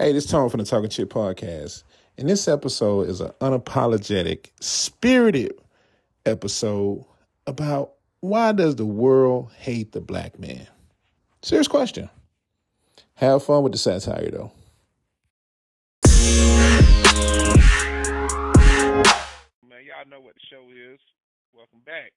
[0.00, 1.82] Hey, this is Tone from the Talking Chit Podcast.
[2.16, 5.58] And this episode is an unapologetic, spirited
[6.24, 7.04] episode
[7.48, 10.68] about why does the world hate the black man?
[11.42, 12.08] Serious question.
[13.14, 14.52] Have fun with the satire though.
[19.66, 20.62] Man, y'all know what the show
[20.92, 21.00] is.
[21.52, 22.12] Welcome back.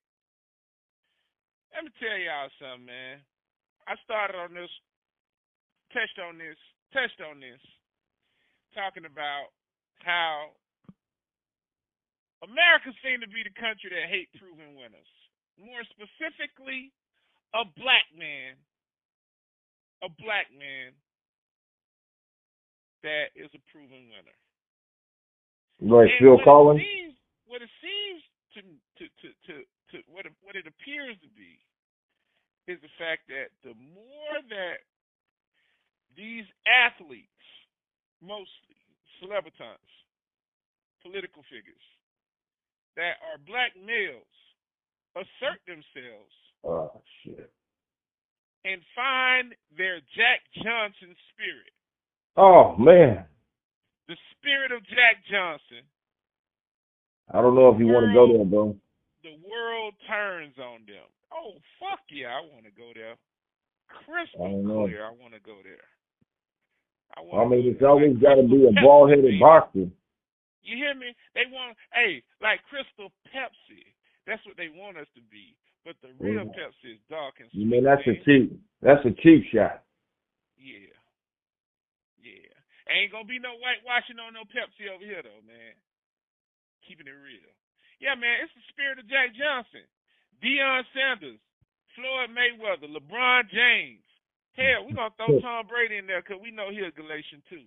[1.73, 3.18] Let me tell y'all something, man.
[3.88, 4.70] I started on this,
[5.91, 6.57] touched on this,
[6.93, 7.59] touched on this,
[8.75, 9.51] talking about
[10.04, 10.55] how
[12.43, 15.11] America seems to be the country that hate proven winners.
[15.59, 16.89] More specifically,
[17.54, 18.57] a black man,
[20.01, 20.96] a black man
[23.04, 24.37] that is a proven winner.
[25.82, 26.82] Right, And Phil Collins.
[26.82, 27.15] Seems,
[27.46, 28.21] what it seems
[28.54, 29.54] to to to to,
[29.91, 31.57] to what it, what it appears to be
[32.69, 34.85] is the fact that the more that
[36.17, 37.28] these athletes,
[38.22, 38.78] mostly
[39.19, 39.92] celebrities,
[41.03, 41.85] political figures,
[42.95, 44.27] that are black males,
[45.16, 47.50] assert themselves Oh shit.
[48.66, 51.73] and find their Jack Johnson spirit,
[52.38, 53.25] Oh man.
[54.07, 55.83] the spirit of Jack Johnson,
[57.33, 58.75] I don't know if you want to go there, bro.
[59.23, 61.07] the world turns on them.
[61.31, 63.16] Oh fuck yeah, I want to go there.
[64.05, 64.85] Crystal I don't know.
[64.88, 65.83] clear, I want to go there.
[67.17, 69.87] I, I mean, it's always Like got to be a Crystal bald headed boxer.
[70.63, 71.11] You hear me?
[71.33, 73.83] They want, hey, like Crystal Pepsi.
[74.27, 75.57] That's what they want us to be.
[75.83, 76.53] But the real Mhm.
[76.55, 77.71] Pepsi is dark and You sweet.
[77.71, 78.53] mean that's a cheap?
[78.81, 79.83] That's a cheap shot.
[80.57, 80.93] Yeah.
[82.21, 82.53] Yeah.
[82.87, 85.73] Ain't gonna be no whitewashing on no Pepsi over here though, man.
[86.85, 87.49] Keeping it real.
[87.99, 89.85] Yeah, man, it's the spirit of Jack Johnson.
[90.41, 91.39] Deion Sanders,
[91.95, 94.05] Floyd Mayweather, LeBron James.
[94.57, 97.63] Hell, we're gonna throw Tom Brady in there because we know he's a Galatian too.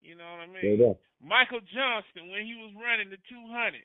[0.00, 0.80] You know what I mean?
[0.88, 0.96] Up.
[1.20, 3.84] Michael Johnson when he was running the two hundred.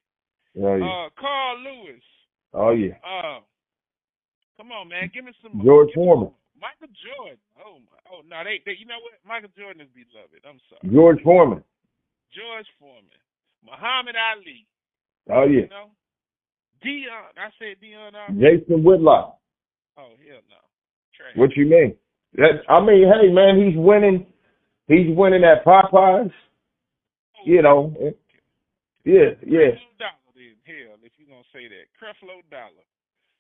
[0.56, 0.86] Oh yeah.
[0.88, 2.04] Uh Carl Lewis.
[2.54, 2.96] Oh yeah.
[3.04, 3.44] Uh
[4.56, 5.60] come on man, give me some.
[5.64, 6.32] George me Foreman.
[6.32, 7.42] some- Michael Jordan.
[7.58, 9.18] Oh my oh no, they, they you know what?
[9.28, 10.40] Michael Jordan is beloved.
[10.46, 10.88] I'm sorry.
[10.94, 11.64] George Foreman.
[12.32, 13.20] George Foreman,
[13.66, 14.64] Muhammad Ali,
[15.28, 15.74] Oh you yeah.
[15.74, 15.90] know,
[16.86, 17.34] Deion.
[17.36, 18.14] I said Deion.
[18.40, 19.36] Jason Whitlock.
[19.98, 20.62] Oh hell no,
[21.18, 21.36] trash.
[21.36, 21.96] What you mean?
[22.36, 24.26] That I mean, hey man, he's winning.
[24.88, 26.32] He's winning at Popeyes.
[26.32, 27.96] Oh, You know.
[29.04, 29.76] Yeah, yeah.
[29.98, 32.86] Dollar then hell if you gonna say that Creflo Dollar.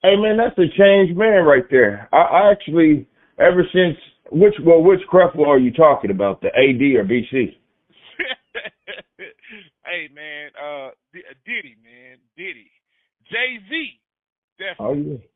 [0.03, 2.09] Hey man, that's a changed man right there.
[2.11, 3.07] I, I actually,
[3.39, 3.97] ever since
[4.31, 6.41] which well, which Creflo are you talking about?
[6.41, 7.31] The AD or BC?
[9.85, 12.71] hey man, uh, D- Diddy man, Diddy,
[13.29, 13.99] Jay Z,
[14.79, 15.11] Oh definitely.
[15.11, 15.30] yeah.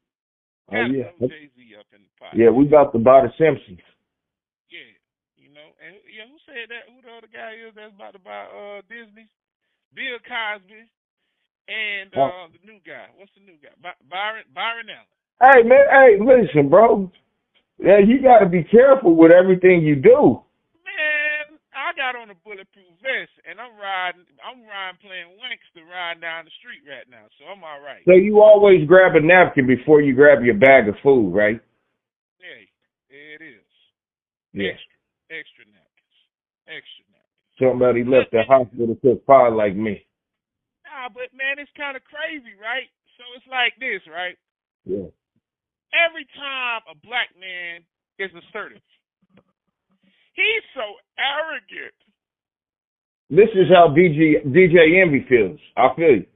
[0.72, 1.14] Oh yeah.
[1.30, 2.34] Jay Z up in the pot.
[2.34, 3.82] Yeah, we about to buy the Simpsons.
[4.70, 4.92] Yeah,
[5.38, 6.90] you know, and yeah, who said that?
[6.90, 9.30] Who the other guy is that's about to buy uh Disney?
[9.94, 10.90] Bill Cosby
[11.70, 12.26] and Oh.
[12.26, 13.08] uh the new guy.
[13.16, 13.74] What's the new guy?
[13.82, 15.14] By- Byron Byron Allen.
[15.44, 17.12] Hey man, hey, listen, bro.
[17.78, 20.42] Yeah, you got to be careful with everything you do.
[21.86, 24.26] I got on a bulletproof vest and I'm riding.
[24.42, 28.02] I'm riding playing Wanksta riding down the street right now, so I'm all right.
[28.10, 31.62] So you always grab a napkin before you grab your bag of food, right?
[32.42, 32.66] Yeah,
[33.14, 33.70] it is.
[34.58, 34.74] Yeah.
[34.74, 34.98] Extra,
[35.30, 36.18] extra napkins,
[36.66, 37.54] extra napkins.
[37.62, 40.02] Somebody left the hospital took pie like me.
[40.90, 42.90] Nah, but man, it's kind of crazy, right?
[43.22, 44.36] So it's like this, right?
[44.90, 45.10] Yeah.
[45.96, 47.82] every time a black man
[48.20, 48.84] is assertive,
[50.36, 50.86] he's so
[51.18, 51.96] arrogant.
[53.34, 55.60] This is how DJ DJ Envy feels.
[55.76, 56.30] I feel you.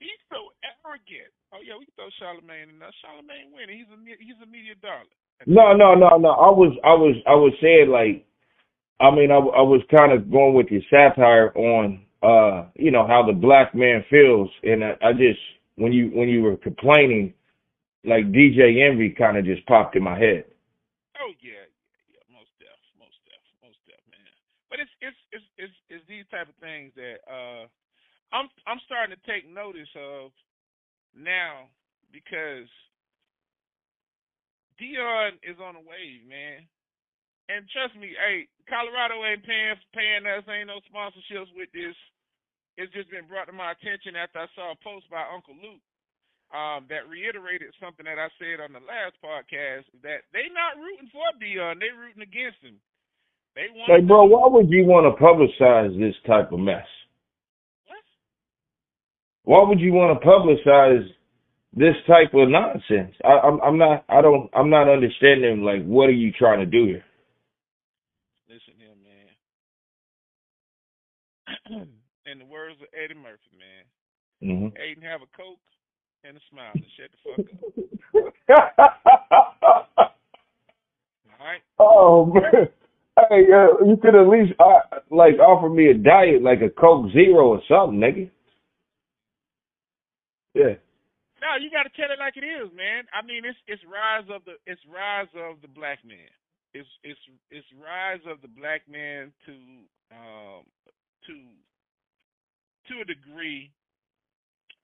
[0.00, 1.30] He's so arrogant.
[1.52, 2.94] Oh yeah, we can throw Charlemagne in there.
[3.04, 3.84] Charlemagne winning.
[3.84, 5.12] He's a he's a media darling.
[5.44, 6.30] No, no, no, no.
[6.30, 8.24] I was, I was, I was saying like,
[8.98, 13.06] I mean, I, I was kind of going with your satire on, uh, you know,
[13.06, 15.38] how the black man feels, and I, I just
[15.76, 17.34] when you when you were complaining,
[18.04, 20.48] like DJ Envy kind of just popped in my head.
[21.20, 21.68] Oh yeah,
[22.08, 22.24] yeah.
[22.32, 24.32] Most deaf, most deaf, most deaf, man.
[24.70, 27.70] But it's it's it's it's, it's these type of things that uh,
[28.34, 30.34] I'm I'm starting to take notice of
[31.14, 31.70] now
[32.10, 32.68] because
[34.76, 36.66] Deion is on a wave, man.
[37.46, 40.42] And trust me, hey, Colorado ain't paying paying us.
[40.50, 41.94] Ain't no sponsorships with this.
[42.76, 45.80] It's just been brought to my attention after I saw a post by Uncle Luke
[46.52, 51.08] um, that reiterated something that I said on the last podcast that they not rooting
[51.08, 52.76] for Deion, they rooting against him.
[53.56, 56.84] They want Like, bro, why would you want to publicize this type of mess?
[57.86, 58.04] What?
[59.44, 61.08] Why would you want to publicize
[61.72, 63.14] this type of nonsense?
[63.24, 65.62] I, I'm, I'm not, I don't, I'm not understanding.
[65.62, 67.04] Like, what are you trying to do here?
[68.46, 68.92] Listen here,
[71.72, 71.88] man.
[72.30, 73.86] in the words of Eddie Murphy, man,
[74.42, 75.58] hmm Aiden have a coke
[76.24, 77.46] and a smile and shut the fuck up.
[81.40, 81.62] All right.
[81.78, 82.68] oh man.
[83.16, 87.12] Hey, uh, you could at least uh, like offer me a diet, like a Coke
[87.12, 88.30] Zero or something, nigga.
[90.54, 90.76] Yeah.
[91.40, 93.04] No, you got to tell it like it is, man.
[93.12, 96.28] I mean, it's it's rise of the it's rise of the black man.
[96.74, 97.20] It's it's
[97.50, 99.52] it's rise of the black man to
[100.12, 100.64] um
[101.26, 101.34] to
[102.92, 103.70] to a degree.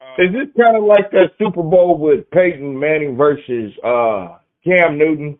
[0.01, 4.97] Uh, Is this kind of like that Super Bowl with Peyton Manning versus uh Cam
[4.97, 5.39] Newton?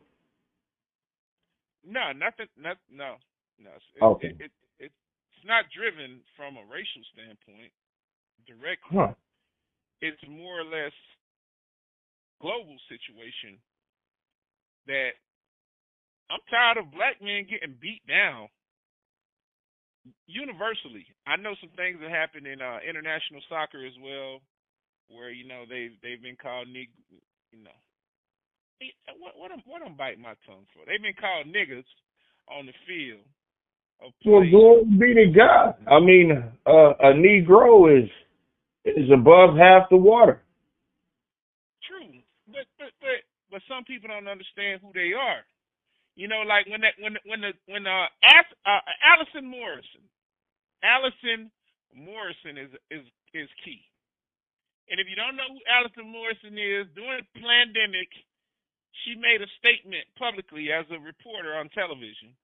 [1.87, 2.47] No, nothing.
[2.59, 3.17] Not, no,
[3.59, 3.71] no.
[3.71, 4.29] It, Okay.
[4.39, 7.73] It, it, it, it's not driven from a racial standpoint
[8.47, 8.99] directly.
[8.99, 9.15] Huh.
[10.01, 10.95] it's more or less
[12.41, 13.59] global situation
[14.87, 15.15] that
[16.31, 18.49] I'm tired of black men getting beat down
[20.27, 21.07] universally.
[21.27, 24.41] I know some things that happen in uh, international soccer as well,
[25.09, 26.91] where you know they've they've been called nig,
[27.53, 27.79] you know,
[29.19, 30.85] what what I'm what I'm biting my tongue for?
[30.87, 31.87] They've been called niggas
[32.49, 33.25] on the field.
[34.25, 35.75] Well, glory be to God.
[35.87, 36.33] I mean,
[36.67, 38.11] uh, a Negro is
[38.85, 40.43] is above half the water.
[41.87, 42.19] True,
[42.49, 43.19] but but but
[43.51, 45.47] but some people don't understand who they are.
[46.15, 50.03] You know, like when that when when the when uh, As, uh Allison Morrison,
[50.83, 51.51] Allison
[51.95, 53.81] Morrison is is is key.
[54.91, 58.11] And if you don't know who Allison Morrison is, during the pandemic,
[59.05, 62.37] she made a statement publicly as a reporter on television.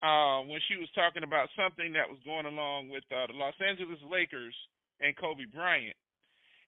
[0.00, 3.52] Uh, when she was talking about something that was going along with uh, the Los
[3.60, 4.56] Angeles Lakers
[5.04, 5.96] and Kobe Bryant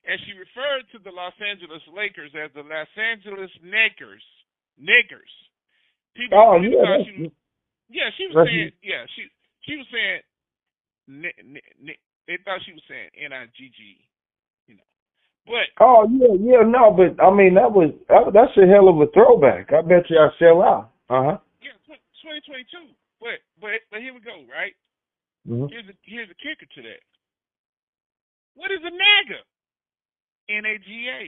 [0.05, 4.25] and she referred to the Los Angeles Lakers as the Los Angeles Niggers.
[4.75, 5.31] Niggers.
[6.15, 7.31] People, Oh people yeah, she was,
[7.89, 9.23] yeah, she was saying, yeah, she
[9.65, 10.21] she was saying,
[11.09, 11.95] ni, ni, ni,
[12.27, 14.03] they thought she was saying N I G G,
[15.47, 16.63] but oh yeah, yeah.
[16.67, 19.73] No, but I mean that was that, that's a hell of a throwback.
[19.73, 20.91] I bet you I sell out.
[21.11, 21.39] Uh huh.
[21.61, 21.75] yeah,
[22.23, 22.93] twenty twenty two.
[23.21, 24.75] But but but here we go, right?
[25.49, 25.67] Mm-hmm.
[25.71, 27.03] Here's a here's a kicker to that.
[28.55, 29.41] What is a NAGA?
[30.51, 31.23] N A G A.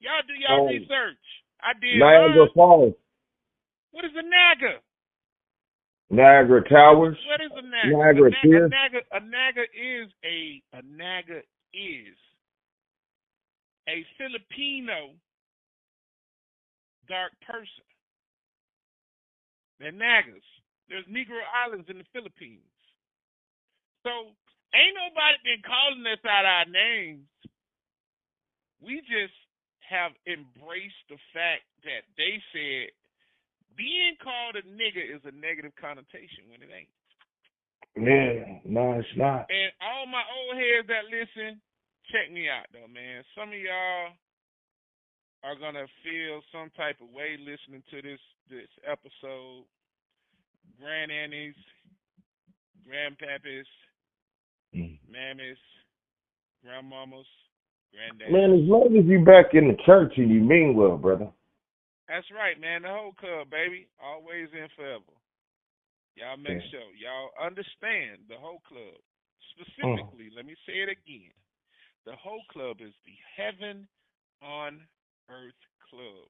[0.00, 0.68] Y'all do y'all Oh.
[0.68, 1.24] research.
[1.62, 1.98] I did.
[2.00, 2.46] Niagara.
[2.54, 2.94] Falls,
[3.92, 4.80] What is a NAGA?
[6.10, 7.16] Niagara Towers.
[7.26, 7.96] What is a NAGA?
[7.96, 8.68] Niagara a, Pier.
[8.68, 11.38] NAGA, a NAGA is a a NAGA
[11.72, 12.16] is
[13.88, 15.14] a Filipino
[17.08, 17.86] dark person.
[19.80, 20.46] They're NAGAs.
[20.88, 22.62] There's Negro Islands in the Philippines.
[24.06, 24.34] So
[24.74, 27.26] ain't nobody been calling us out our names.
[28.82, 29.34] We just
[29.86, 32.90] have embraced the fact that they said
[33.76, 36.92] being called a nigger is a negative connotation when it ain't.
[37.96, 39.48] Yeah, no, it's not.
[39.52, 41.60] And all my old heads that listen,
[42.10, 43.22] check me out though, man.
[43.34, 44.12] Some of y'all
[45.44, 49.64] are gonna feel some type of way listening to this this episode.
[50.80, 51.54] Grandannies,
[52.88, 53.66] grandpappies,
[54.74, 54.98] Mm.
[55.10, 55.58] mammies,
[56.64, 57.26] grandmamas,
[57.94, 58.30] granddaddies.
[58.32, 61.30] Man, as long as you back in the church and you mean well, brother.
[62.08, 62.82] That's right, man.
[62.82, 63.86] The whole club, baby.
[64.00, 65.04] Always and forever.
[66.16, 66.68] Y'all make Yeah.
[66.70, 69.00] sure y'all understand the whole club.
[69.50, 71.32] Specifically, let me say it again.
[72.06, 73.86] The whole club is the heaven
[74.42, 74.80] on
[75.30, 76.26] earth club.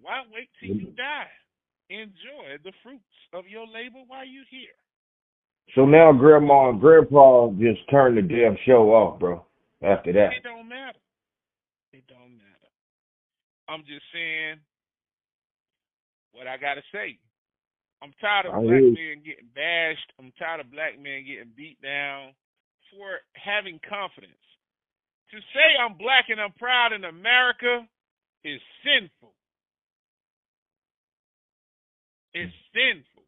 [0.00, 0.96] Why wait till you mm-hmm.
[0.96, 1.32] die?
[1.88, 4.76] Enjoy the fruits of your labor while you're here.
[5.74, 9.44] So now grandma and grandpa just turned the damn show off, bro.
[9.82, 10.32] After that.
[10.32, 10.98] It don't matter.
[11.92, 12.70] It don't matter.
[13.68, 14.56] I'm just saying
[16.32, 17.18] what I gotta say.
[18.02, 20.12] I'm tired of I black men getting bashed.
[20.18, 22.32] I'm tired of black men getting beat down
[22.92, 24.45] for having confidence.
[25.32, 27.86] To say I'm black and I'm proud in America
[28.44, 29.34] is sinful.
[32.32, 32.78] It's hmm.
[32.78, 33.24] sinful.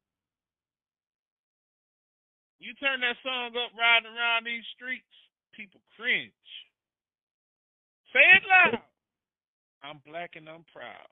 [2.61, 5.15] You turn that song up riding around these streets,
[5.55, 6.33] people cringe.
[8.13, 8.83] Say it loud.
[9.83, 11.09] I'm black and I'm proud.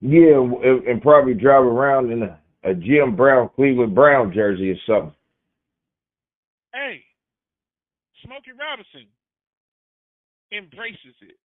[0.00, 4.80] Yeah, and, and probably drive around in a, a Jim Brown, Cleveland Brown jersey or
[4.86, 5.14] something.
[6.74, 7.02] Hey,
[8.22, 9.08] Smokey Robinson
[10.52, 11.38] embraces it.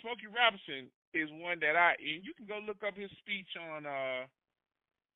[0.00, 3.86] Smokey Robinson is one that I and you can go look up his speech on
[3.86, 4.24] uh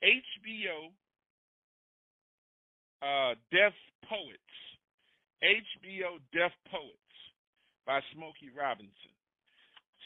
[0.03, 0.91] HBO
[3.03, 3.75] uh Def
[4.09, 4.57] Poets.
[5.43, 7.17] HBO Def Poets
[7.87, 9.15] by Smokey Robinson.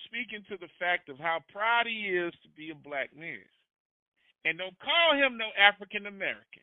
[0.07, 3.45] Speaking to the fact of how proud he is to be a black man.
[4.45, 6.62] And don't call him no African American.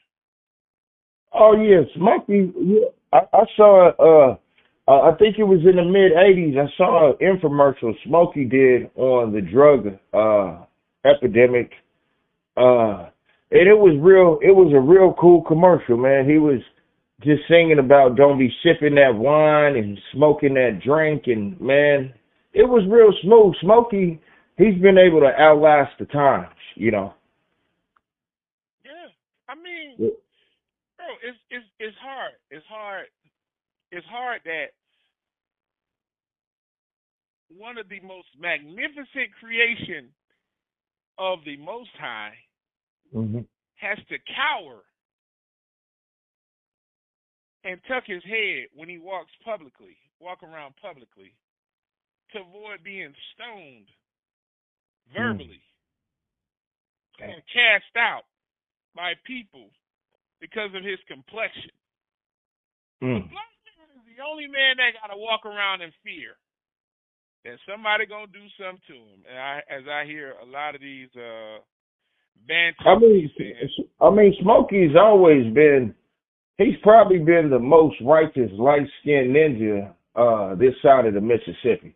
[1.34, 2.54] Oh yeah, Smokey.
[2.56, 3.90] Yeah, I, I saw.
[4.00, 4.36] Uh,
[4.88, 6.58] uh, I think it was in the mid '80s.
[6.58, 10.66] I saw an infomercial Smokey did on the drug uh,
[11.06, 11.72] epidemic,
[12.58, 13.10] uh,
[13.52, 14.40] and it was real.
[14.42, 16.30] It was a real cool commercial, man.
[16.30, 16.60] He was
[17.22, 22.14] just singing about don't be sipping that wine and smoking that drink, and man,
[22.52, 23.56] it was real smooth.
[23.62, 24.20] Smokey,
[24.58, 27.14] he's been able to outlast the times, you know.
[28.84, 29.08] Yeah,
[29.48, 32.34] I mean, bro, it's it's it's hard.
[32.52, 33.06] It's hard.
[33.94, 34.74] It's hard that
[37.56, 40.10] one of the most magnificent creation
[41.20, 42.34] of the Most High
[43.14, 43.46] Mm-hmm.
[43.76, 44.82] has to cower
[47.64, 51.36] and tuck his head when he walks publicly, walk around publicly,
[52.32, 53.86] to avoid being stoned
[55.16, 55.62] verbally
[57.22, 58.24] and cast out
[58.96, 59.70] by people
[60.42, 61.72] because of his complexion.
[63.04, 63.30] Mm.
[63.30, 63.53] Black man is
[64.18, 66.36] the only man that got to walk around in fear
[67.46, 69.20] that somebody gonna do something to him.
[69.30, 71.60] And I, as I hear a lot of these uh,
[72.48, 75.94] banter, I mean, saying, I mean, Smokey's always been.
[76.58, 81.96] He's probably been the most righteous, light skinned ninja uh, this side of the Mississippi.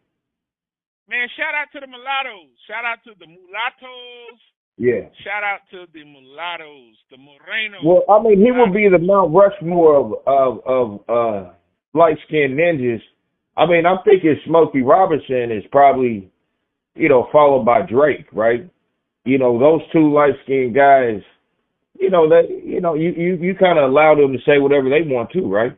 [1.07, 4.39] man, shout out to the mulattoes, shout out to the mulattoes,
[4.77, 5.07] Yeah.
[5.23, 7.85] shout out to the mulattoes, the morenos.
[7.85, 11.53] Well, I mean, he would be the Mount Rushmore of of, of uh,
[11.97, 13.01] light skinned ninjas.
[13.57, 16.31] I mean, I'm thinking Smokey Robinson is probably,
[16.95, 18.69] you know, followed by Drake, right?
[19.25, 21.21] You know, those two light skinned guys.
[21.99, 24.89] You know that you know you you you kind of allow them to say whatever
[24.89, 25.77] they want to, right?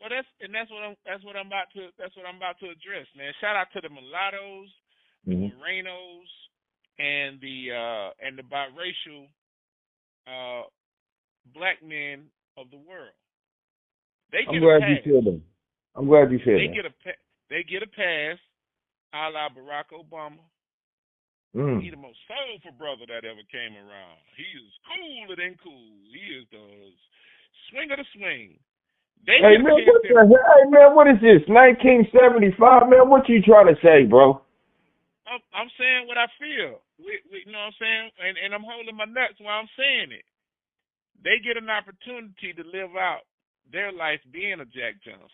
[0.00, 2.58] Well, that's and that's what I'm that's what I'm about to that's what I'm about
[2.60, 3.32] to address, man.
[3.40, 4.68] Shout out to the mulattoes,
[5.30, 5.48] the Mm-hmm.
[5.48, 6.30] morenos,
[6.98, 9.28] and the uh and the biracial
[10.26, 10.66] uh
[11.54, 13.14] black men of the world.
[14.32, 15.40] They I'm glad you said that.
[15.96, 16.76] I'm glad you said They that.
[16.76, 18.36] get a pa- they get a pass,
[19.16, 20.44] a la Barack Obama.
[21.56, 21.80] Mm.
[21.80, 24.20] He the most soulful brother that ever came around.
[24.36, 25.96] He is cooler than cool.
[26.12, 26.92] He is the
[27.72, 28.60] swing of the swing.
[29.24, 30.28] They Hey man, what the hell?
[30.28, 31.42] Hey man, what is this?
[31.48, 32.52] 1975,
[32.92, 33.08] man.
[33.08, 34.44] What you trying to say, bro?
[35.24, 36.80] I'm, I'm saying what I feel.
[37.00, 38.06] We, we, you know what I'm saying?
[38.20, 40.24] And, and I'm holding my nuts while I'm saying it.
[41.20, 43.26] They get an opportunity to live out
[43.70, 45.28] their life being a Jack Johnson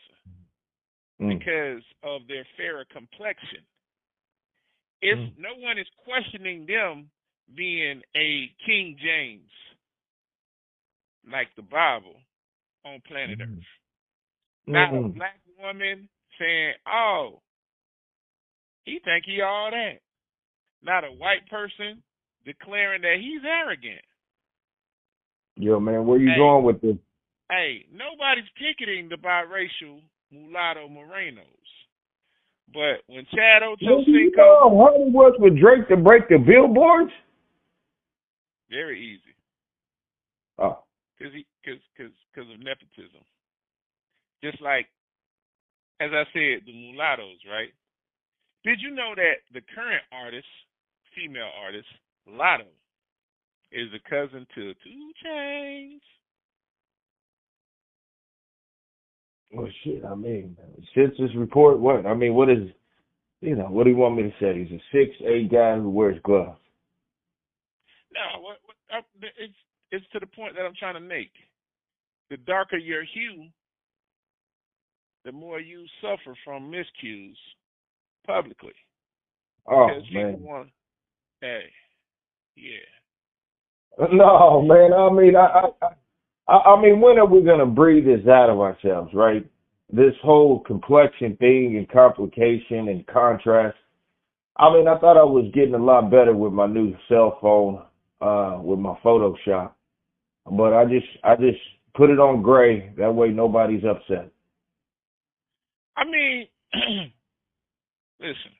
[1.20, 1.38] Mm.
[1.38, 3.64] because of their fairer complexion.
[5.00, 5.38] If Mm.
[5.38, 7.10] no one is questioning them
[7.54, 9.52] being a King James,
[11.24, 12.20] like the Bible,
[12.84, 13.58] on planet Mhm.
[13.58, 13.64] Earth.
[14.66, 17.42] Not a black woman saying, "Oh,
[18.84, 20.02] he think he all that."
[20.82, 22.02] Not a white person
[22.44, 24.04] declaring that he's arrogant.
[25.56, 26.36] Yo, man, where you Hey.
[26.36, 26.98] going with this?
[27.50, 31.44] Hey, nobody's picketing the biracial mulatto morenos.
[32.72, 36.28] But when Chad do you Ochocinco, know how hard it was for Drake to break
[36.28, 37.12] the billboards?
[38.70, 39.34] very easy,
[40.58, 40.78] Oh,
[41.18, 43.22] cause he, cause, cause, cause of nepotism.
[44.42, 44.86] Just like,
[46.00, 47.72] as I said, the mulattoes, right?
[48.64, 50.46] Did you know that the current artist,
[51.14, 51.86] female artist,
[52.28, 52.66] Latto,
[53.72, 56.00] is a cousin to 2 Chainz?
[59.54, 60.04] Well, shit.
[60.04, 60.56] I mean,
[60.94, 61.78] census report.
[61.78, 62.06] What?
[62.06, 62.68] I mean, what is?
[63.40, 64.58] You know, what do you want me to say?
[64.58, 66.58] He's a six eight guy who wears gloves.
[68.12, 69.54] No, what, what uh, it's
[69.90, 71.32] it's to the point that I'm trying to make.
[72.30, 73.49] The darker your hue,
[75.25, 77.37] the more you suffer from miscues
[78.26, 78.73] publicly.
[79.66, 80.40] Oh Because man.
[80.40, 80.68] want,
[81.40, 81.64] hey,
[82.56, 84.06] yeah.
[84.12, 84.92] No, man.
[84.92, 85.88] I mean, I, I, I,
[86.46, 89.44] I mean, when are we gonna breathe this out of ourselves, right?
[89.90, 93.76] This whole complexion thing and complication and contrast.
[94.56, 97.82] I mean, I thought I was getting a lot better with my new cell phone,
[98.20, 99.72] uh, with my Photoshop,
[100.50, 101.58] but I just, I just
[101.94, 102.92] put it on gray.
[102.98, 104.30] That way, nobody's upset.
[105.96, 106.46] I mean,
[108.20, 108.52] listen,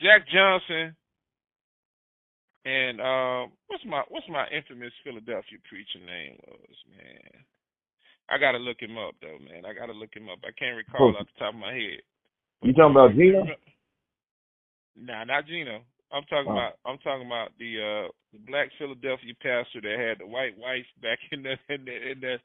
[0.00, 0.96] Jack Johnson
[2.66, 7.46] and uh, what's my what's my infamous Philadelphia preacher name was man.
[8.28, 9.64] I gotta look him up though, man.
[9.64, 10.42] I gotta look him up.
[10.42, 12.02] I can't recall off the top of my head.
[12.62, 13.46] You talking about Gino?
[14.98, 15.80] Nah, not Gino.
[16.10, 16.58] I'm talking Oh.
[16.58, 20.86] about I'm talking about the uh the black Philadelphia pastor that had the white wife
[21.00, 22.36] back in the in the in the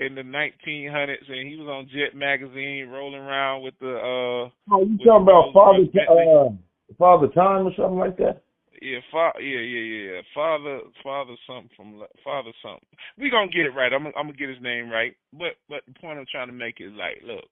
[0.00, 4.84] in the 1900s, and he was on Jet magazine rolling around with the uh Oh,
[4.86, 6.50] you talking about Father, uh,
[6.96, 8.42] Father Time or something like that?
[8.82, 10.20] Yeah, fa- yeah, yeah, yeah.
[10.34, 12.86] Father, father, something from father, something.
[13.18, 13.92] We gonna get it right.
[13.92, 15.16] I'm, I'm gonna get his name right.
[15.32, 17.46] But, but the point I'm trying to make is like, look,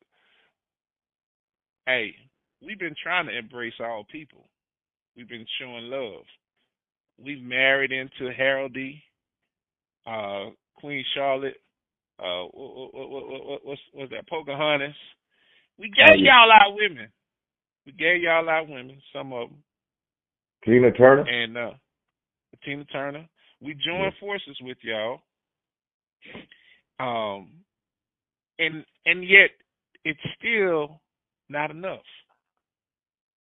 [1.86, 2.14] hey,
[2.64, 4.48] we've been trying to embrace all people.
[5.16, 6.24] We've been showing love.
[7.22, 9.02] We've married into heraldry,
[10.06, 11.56] uh, Queen Charlotte,
[12.20, 14.28] uh, what, what, what, what's what's that?
[14.28, 14.94] Pocahontas.
[15.78, 17.08] We gave y'all our women.
[17.86, 19.00] We gave y'all our women.
[19.14, 19.58] Some of them.
[20.66, 21.22] Tina Turner.
[21.22, 21.70] And uh,
[22.64, 23.26] Tina Turner.
[23.62, 24.10] We join yeah.
[24.20, 25.20] forces with y'all.
[26.98, 27.50] Um,
[28.58, 29.50] and and yet
[30.04, 31.00] it's still
[31.48, 32.00] not enough.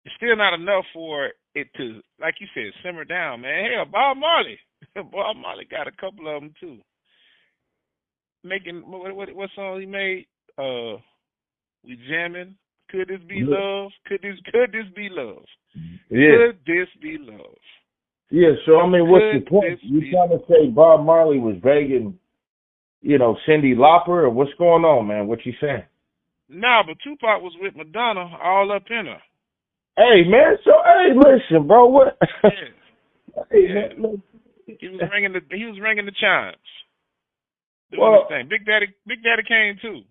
[0.05, 3.71] It's still not enough for it to, like you said, simmer down, man.
[3.71, 4.59] Hell, Bob Marley,
[4.95, 6.79] Bob Marley got a couple of them too.
[8.43, 10.27] Making what what, what song he made?
[10.59, 10.99] Uh,
[11.85, 12.57] we jamming.
[12.93, 13.57] Could this be yeah.
[13.57, 13.91] love?
[14.07, 15.45] Could this could this be love?
[16.11, 16.53] Yeah.
[16.53, 17.57] Could this be love?
[18.31, 18.53] Yeah.
[18.67, 19.81] So I mean, what's could the point?
[19.83, 22.19] You trying to say Bob Marley was begging,
[23.01, 25.27] you know, Cyndi Lauper, or what's going on, man?
[25.27, 25.85] What you saying?
[26.51, 29.23] Nah, but Tupac was with Madonna all up in her.
[29.97, 31.87] Hey man, so hey, listen, bro.
[31.87, 32.19] What?
[32.45, 32.51] Yeah.
[33.51, 34.01] hey, yeah.
[34.01, 34.23] Man,
[34.67, 36.57] he was ringing the he was ringing the chimes.
[37.91, 38.49] Doing well, his thing.
[38.49, 40.05] Big Daddy Big Daddy Kane too.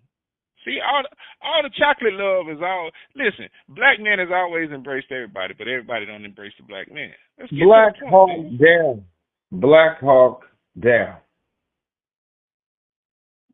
[0.64, 1.10] See, all the,
[1.42, 2.90] all the chocolate love is all.
[3.16, 7.10] Listen, black men has always embraced everybody, but everybody don't embrace the black man.
[7.50, 9.04] Black Hawk down.
[9.50, 10.42] Black Hawk
[10.78, 11.16] down.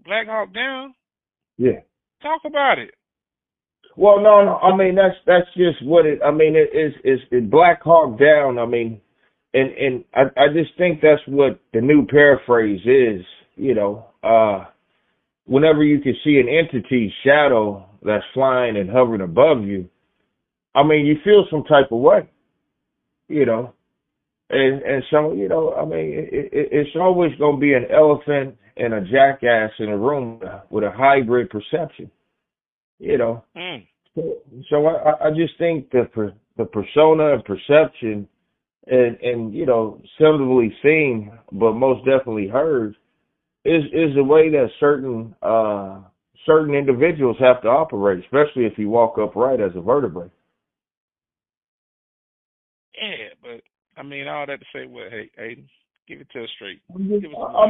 [0.04, 0.94] Black Hawk down.
[1.56, 1.80] Yeah.
[2.22, 2.90] Talk about it.
[3.96, 4.56] Well, no, no.
[4.58, 6.20] I mean, that's that's just what it.
[6.24, 8.58] I mean, it is is it Black Hawk down.
[8.58, 9.00] I mean,
[9.54, 13.24] and and I I just think that's what the new paraphrase is.
[13.56, 14.66] You know, uh,
[15.48, 19.88] whenever you can see an entity shadow that's flying and hovering above you,
[20.74, 22.28] I mean, you feel some type of way.
[23.28, 23.74] You know,
[24.50, 27.86] and and so you know, I mean, it, it, it's always going to be an
[27.92, 32.10] elephant and a jackass in a room with a hybrid perception.
[32.98, 33.86] You know, mm.
[34.14, 34.34] so,
[34.70, 38.26] so I, I just think the the persona and perception,
[38.86, 42.96] and and you know, seldomly seen, but most definitely heard,
[43.64, 46.00] is is the way that certain uh
[46.46, 50.30] certain individuals have to operate, especially if you walk upright as a vertebrae.
[53.00, 53.62] Yeah, but
[53.96, 55.10] I mean, all that to say, what?
[55.10, 55.66] Hey, Aiden,
[56.08, 56.80] Give it to us straight.
[56.90, 56.98] I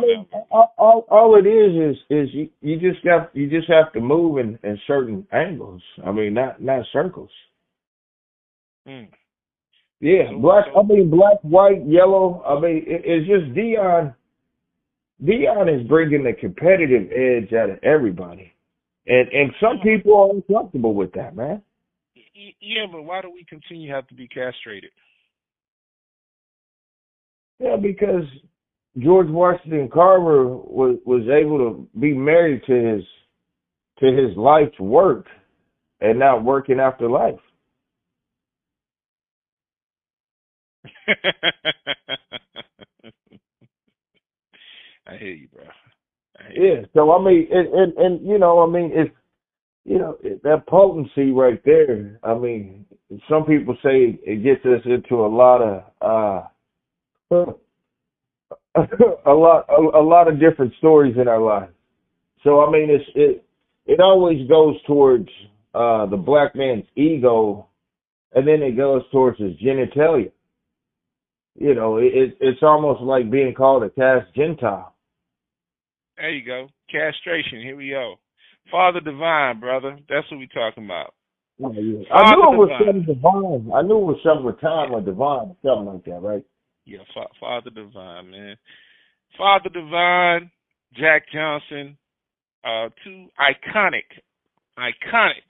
[0.00, 4.00] mean, all, all it is is is you, you just got you just have to
[4.00, 5.82] move in, in certain angles.
[6.06, 7.30] I mean, not not circles.
[8.86, 9.08] Mm.
[10.00, 10.66] Yeah, black.
[10.76, 12.44] I mean, black, white, yellow.
[12.46, 14.14] I mean, it, it's just Deion.
[15.22, 18.52] Deion is bringing the competitive edge out of everybody,
[19.06, 21.62] and and some people are uncomfortable with that, man.
[22.60, 24.90] Yeah, but why do we continue to have to be castrated?
[27.58, 28.24] Yeah, because
[28.98, 33.02] George Washington Carver was was able to be married to his
[33.98, 35.26] to his life's work
[36.00, 37.40] and not working after life.
[45.08, 45.64] I hear you, bro.
[46.52, 46.80] Hear yeah.
[46.80, 46.86] You.
[46.94, 49.10] So I mean, and, and and you know, I mean, it's
[49.84, 52.18] you know that potency right there.
[52.22, 52.84] I mean,
[53.28, 56.48] some people say it gets us into a lot of uh
[59.26, 61.72] a lot a, a lot of different stories in our lives.
[62.44, 63.44] So I mean, it's it
[63.86, 65.28] it always goes towards
[65.74, 67.66] uh, the black man's ego,
[68.34, 70.30] and then it goes towards his genitalia.
[71.54, 74.94] You know, it, it's almost like being called a cast Gentile.
[76.18, 77.62] There you go, castration.
[77.62, 78.16] Here we go.
[78.70, 79.98] Father Divine, brother.
[80.08, 81.14] That's what we talking about.
[81.62, 82.04] Oh, yeah.
[82.14, 82.86] I knew it was divine.
[82.86, 83.72] something divine.
[83.74, 86.44] I knew it was something with time or divine, something like that, right?
[86.84, 88.56] Yeah, Fa- Father Divine, man.
[89.36, 90.50] Father Divine,
[90.94, 91.98] Jack Johnson,
[92.64, 94.06] uh, two iconic,
[94.78, 95.44] iconic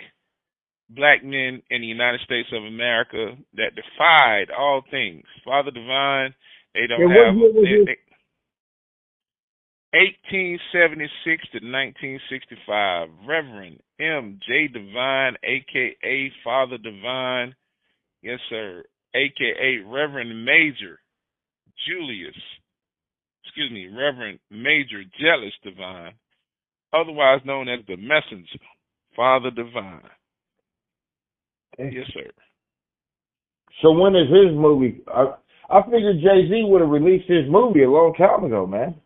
[0.90, 5.24] black men in the United States of America that defied all things.
[5.44, 6.34] Father Divine,
[6.74, 7.34] they don't have.
[7.36, 7.98] They, they,
[9.92, 14.38] 1876 to 1965, Reverend M.
[14.46, 14.68] J.
[14.68, 17.54] Divine, aka Father Divine,
[18.22, 21.00] yes sir, aka Reverend Major
[21.86, 22.36] Julius,
[23.44, 26.12] excuse me, Reverend Major Jealous Divine,
[26.92, 28.60] otherwise known as the Messenger,
[29.16, 30.02] Father Divine.
[31.78, 32.30] Yes, sir.
[33.80, 35.00] So when is his movie?
[35.08, 35.34] I,
[35.70, 38.96] I figured Jay Z would have released his movie a long time ago, man.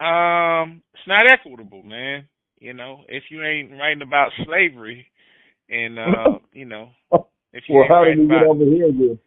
[0.00, 2.26] Um, it's not equitable, man.
[2.58, 5.06] You know, if you ain't writing about slavery,
[5.68, 6.90] and uh, you know,
[7.52, 8.88] if you well, how did he get over here?
[8.88, 9.18] Then?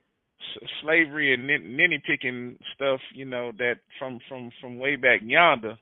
[0.82, 5.78] slavery and ninny picking stuff, you know, that from from from way back yonder.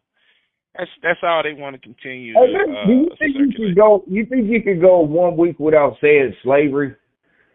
[0.77, 2.33] That's that's all they want to continue.
[2.33, 3.59] Hey, to, uh, do you think circulate.
[3.59, 4.03] you could go?
[4.07, 6.95] You think you could go one week without saying slavery?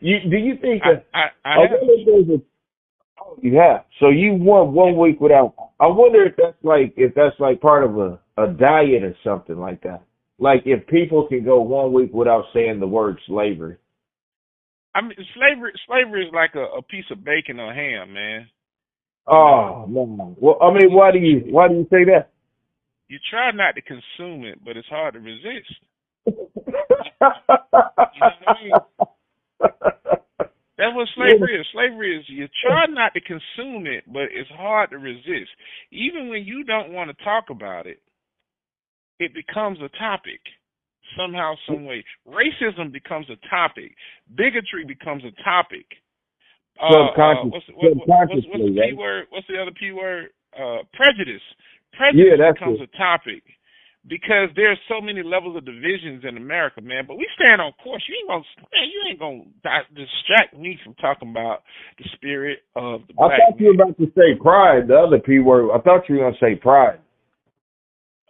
[0.00, 1.06] You do you think I, that?
[1.14, 1.70] I, I I have.
[1.80, 2.42] wonder if there's a-
[3.42, 3.84] you have.
[4.00, 5.54] So you went one week without.
[5.80, 9.58] I wonder if that's like if that's like part of a a diet or something
[9.58, 10.02] like that.
[10.38, 13.76] Like if people can go one week without saying the word slavery.
[14.94, 18.48] I mean, slavery slavery is like a, a piece of bacon or ham, man.
[19.26, 20.36] Oh no.
[20.38, 22.30] Well, I mean, why do you why do you say that?
[23.08, 25.74] You try not to consume it, but it's hard to resist.
[26.26, 26.32] you
[27.20, 27.32] know
[28.20, 28.72] what I mean?
[30.78, 31.66] That's what slavery is.
[31.72, 35.48] Slavery is you try not to consume it, but it's hard to resist.
[35.90, 38.00] Even when you don't want to talk about it,
[39.18, 40.40] it becomes a topic
[41.16, 42.04] somehow, some way.
[42.28, 43.94] Racism becomes a topic.
[44.36, 45.86] Bigotry becomes a topic.
[46.78, 49.24] Uh, uh, Subconscious- what's, what, what, what's, what's the subconsciously, p word?
[49.30, 50.28] What's the other p word?
[50.52, 51.40] Uh, prejudice.
[51.96, 52.90] Prejudice Yeah, becomes it.
[52.92, 53.42] a topic
[54.08, 57.04] because there's so many levels of divisions in America, man.
[57.06, 58.02] But we stand on course.
[58.08, 61.62] You ain't gonna, man, you ain't gonna distract me from talking about
[61.98, 65.40] the spirit of the I thought you were about to say pride, the other P
[65.40, 65.70] word.
[65.74, 67.00] I thought you were gonna say pride.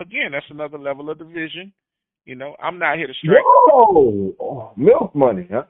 [0.01, 1.73] Again, that's another level of division.
[2.25, 3.39] You know, I'm not here to strike.
[3.45, 5.65] Whoa, oh, milk money, huh?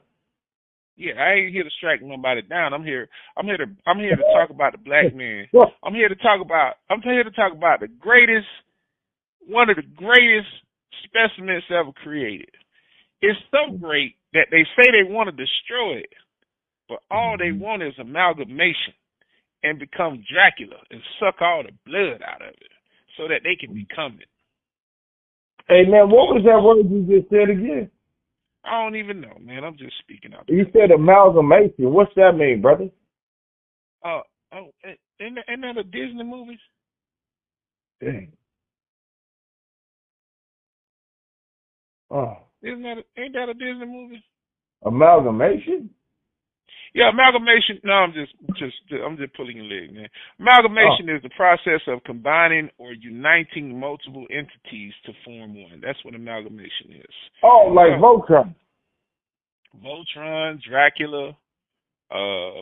[0.97, 2.73] Yeah, I ain't here to strike nobody down.
[2.73, 3.07] I'm here.
[3.37, 3.65] I'm here to.
[3.85, 5.45] I'm here to talk about the black man.
[5.83, 6.75] I'm here to talk about.
[6.89, 8.47] I'm here to talk about the greatest,
[9.47, 10.47] one of the greatest
[11.05, 12.51] specimens ever created.
[13.21, 16.13] It's so great that they say they want to destroy it,
[16.87, 18.93] but all they want is amalgamation
[19.63, 22.71] and become Dracula and suck all the blood out of it
[23.17, 24.29] so that they can become it.
[25.67, 27.89] Hey man, what was that word you just said again?
[28.63, 29.63] I don't even know, man.
[29.63, 30.45] I'm just speaking out.
[30.47, 31.91] You said amalgamation.
[31.91, 32.89] What's that mean, brother?
[34.03, 34.21] Uh,
[34.53, 34.71] oh,
[35.19, 36.59] isn't that, isn't that a Disney movie?
[38.01, 38.31] Dang.
[42.09, 44.23] Oh, Isn't that a, ain't that a Disney movie?
[44.85, 45.89] amalgamation?
[46.93, 47.79] Yeah, amalgamation.
[47.83, 50.07] No, I'm just, just, I'm just pulling your leg, man.
[50.39, 55.81] Amalgamation is the process of combining or uniting multiple entities to form one.
[55.83, 57.15] That's what amalgamation is.
[57.43, 58.55] Oh, like Voltron.
[59.83, 61.37] Voltron, Dracula,
[62.09, 62.59] uh,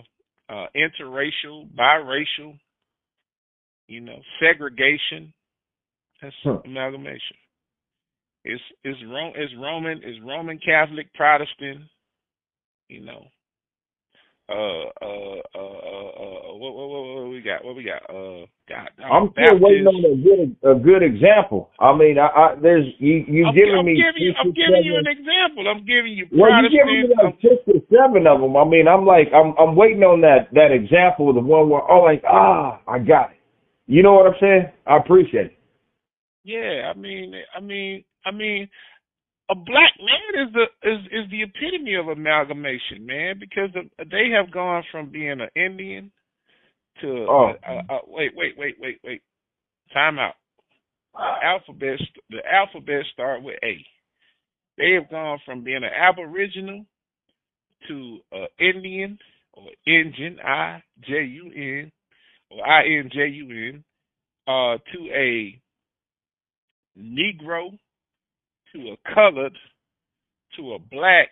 [0.50, 2.58] uh, interracial, biracial,
[3.88, 5.34] you know, segregation.
[6.22, 6.60] That's Huh.
[6.66, 7.38] amalgamation.
[8.46, 11.82] It's it's Ro- it's Roman it's Roman Catholic Protestant,
[12.88, 13.26] you know.
[14.48, 17.66] Uh uh uh uh, uh what, what what what we got?
[17.66, 18.06] What we got?
[18.06, 21.72] Uh God, I'm still waiting on a good a good example.
[21.80, 24.94] I mean, I, I there's you you giving I'm me giving you I'm giving you
[24.94, 25.66] an example.
[25.68, 26.86] I'm giving you Well, you Protestant.
[26.86, 28.56] giving me like six or seven of them.
[28.56, 32.06] I mean, I'm like, I'm I'm waiting on that that example, the one where oh,
[32.06, 33.42] like ah, I got it.
[33.88, 34.70] You know what I'm saying?
[34.86, 35.58] I appreciate it.
[36.46, 38.68] Yeah, I mean, I mean, I mean,
[39.50, 43.70] a black man is the is is the epitome of amalgamation, man, because
[44.10, 46.12] they have gone from being an Indian
[47.02, 47.54] to Oh.
[47.68, 49.22] uh, uh, uh, wait, wait, wait, wait, wait,
[49.94, 50.36] time out.
[51.14, 53.86] The alphabet the alphabet start with A.
[54.78, 56.86] They have gone from being an Aboriginal
[57.88, 59.18] to uh, Indian
[59.54, 61.92] or Indian I J U N
[62.50, 63.84] or I N J U N
[64.48, 65.60] uh, to a
[67.00, 67.78] Negro
[68.76, 69.58] to a colored
[70.58, 71.30] to a black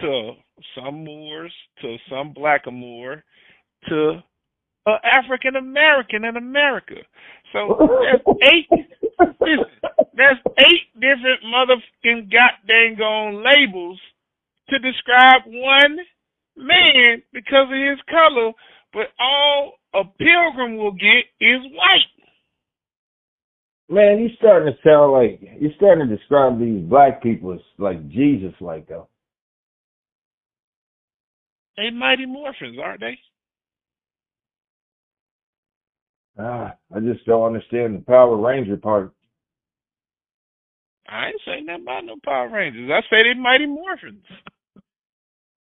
[0.00, 0.32] to
[0.74, 3.22] some Moors to some Blackamoor
[3.88, 4.22] to
[4.86, 6.94] a African American in America.
[7.52, 8.68] So there's eight
[9.18, 9.64] listen,
[10.14, 14.00] there's eight different motherfucking goddamn on labels
[14.70, 15.98] to describe one
[16.56, 18.52] man because of his color,
[18.92, 22.19] but all a pilgrim will get is white.
[23.90, 28.08] Man, you're starting to sound like you're starting to describe these black people as like
[28.08, 29.08] Jesus, like though.
[31.76, 33.18] They mighty morphins, aren't they?
[36.38, 39.12] Ah, I just don't understand the Power Ranger part.
[41.08, 42.88] I ain't saying nothing about no Power Rangers.
[42.92, 44.24] I say they mighty morphins.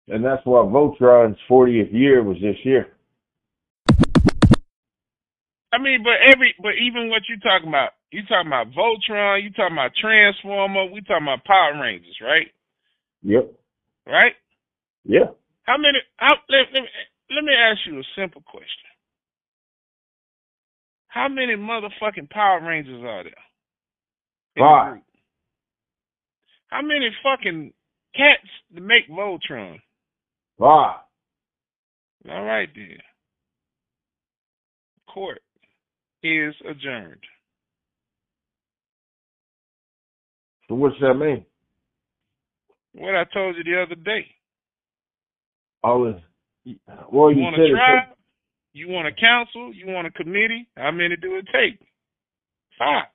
[0.07, 2.93] And that's why Voltron's 40th year was this year.
[5.71, 9.51] I mean, but every, but even what you talking about, you talking about Voltron, you
[9.51, 12.47] talking about Transformer, we talking about Power Rangers, right?
[13.21, 13.53] Yep.
[14.07, 14.33] Right?
[15.05, 15.29] Yeah.
[15.63, 15.99] How many?
[16.17, 16.89] How, let, let, me,
[17.29, 18.89] let me ask you a simple question.
[21.07, 23.33] How many motherfucking Power Rangers are there?
[24.55, 25.01] in the Five.
[26.67, 27.73] How many fucking
[28.15, 29.79] cats to make Voltron?
[30.61, 31.03] Ah.
[32.29, 32.97] All right then.
[35.11, 35.41] Court
[36.23, 37.23] is adjourned.
[40.67, 41.45] So what's that mean?
[42.93, 44.25] What I told you the other day.
[45.83, 46.75] All this.
[47.11, 48.17] Well, You you, want a it.
[48.73, 49.73] You want a council?
[49.73, 50.67] You want a committee?
[50.77, 51.79] How many do it take?
[52.77, 53.05] Five.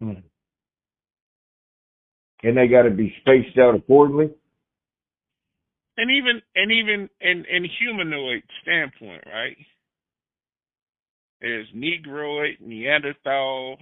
[0.00, 0.12] Hmm.
[2.42, 4.30] And they got to be spaced out accordingly.
[5.98, 9.56] And even and even in in humanoid standpoint, right?
[11.40, 13.76] There's Negroid, Neanderthal,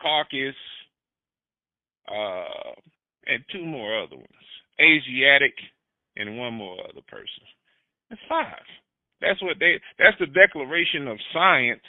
[0.00, 0.54] Caucasus,
[2.08, 2.72] uh,
[3.26, 4.26] and two more other ones.
[4.80, 5.54] Asiatic
[6.16, 7.44] and one more other person.
[8.08, 8.64] That's five.
[9.20, 11.84] That's what they that's the declaration of science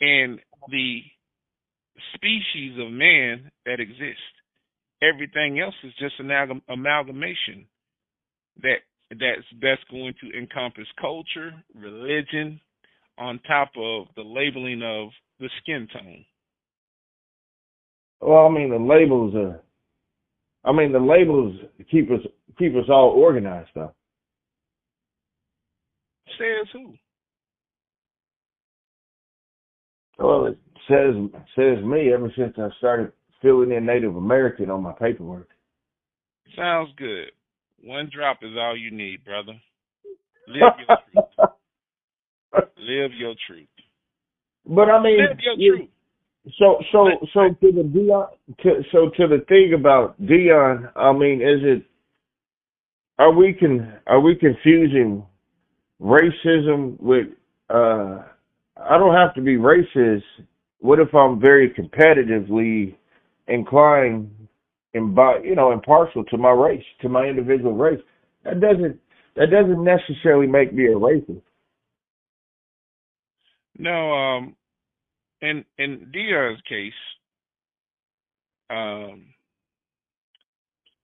[0.00, 1.00] and the
[2.14, 4.20] species of man that exist.
[5.02, 6.30] Everything else is just an
[6.68, 7.66] amalgamation
[8.62, 8.80] that
[9.10, 12.60] that's that's going to encompass culture, religion,
[13.18, 15.08] on top of the labeling of
[15.40, 16.24] the skin tone.
[18.20, 19.60] Well, I mean the labels are.
[20.64, 21.56] I mean the labels
[21.90, 22.20] keep us
[22.58, 23.92] keep us all organized though.
[26.38, 26.94] Says who?
[30.18, 31.14] Well, it says
[31.54, 35.48] says me ever since I started filling in Native American on my paperwork.
[36.56, 37.30] Sounds good.
[37.82, 39.52] One drop is all you need, brother.
[40.48, 40.62] Live
[41.14, 41.25] your.
[42.78, 43.66] Live your truth.
[44.66, 45.88] but I mean, Live your you- truth.
[46.58, 48.28] so so so to the Deion,
[48.62, 51.82] to, so to the thing about Deion, I mean, is it?
[53.18, 55.24] Are we can are we confusing
[56.00, 57.28] racism with?
[57.70, 58.22] uh
[58.78, 60.22] I don't have to be racist.
[60.80, 62.94] What if I'm very competitively
[63.48, 64.30] inclined
[64.92, 68.00] and by you know impartial to my race, to my individual race?
[68.44, 69.00] That doesn't
[69.36, 71.42] that doesn't necessarily make me a racist.
[73.78, 74.56] No, um,
[75.40, 76.92] in in Deion's case,
[78.70, 79.26] um,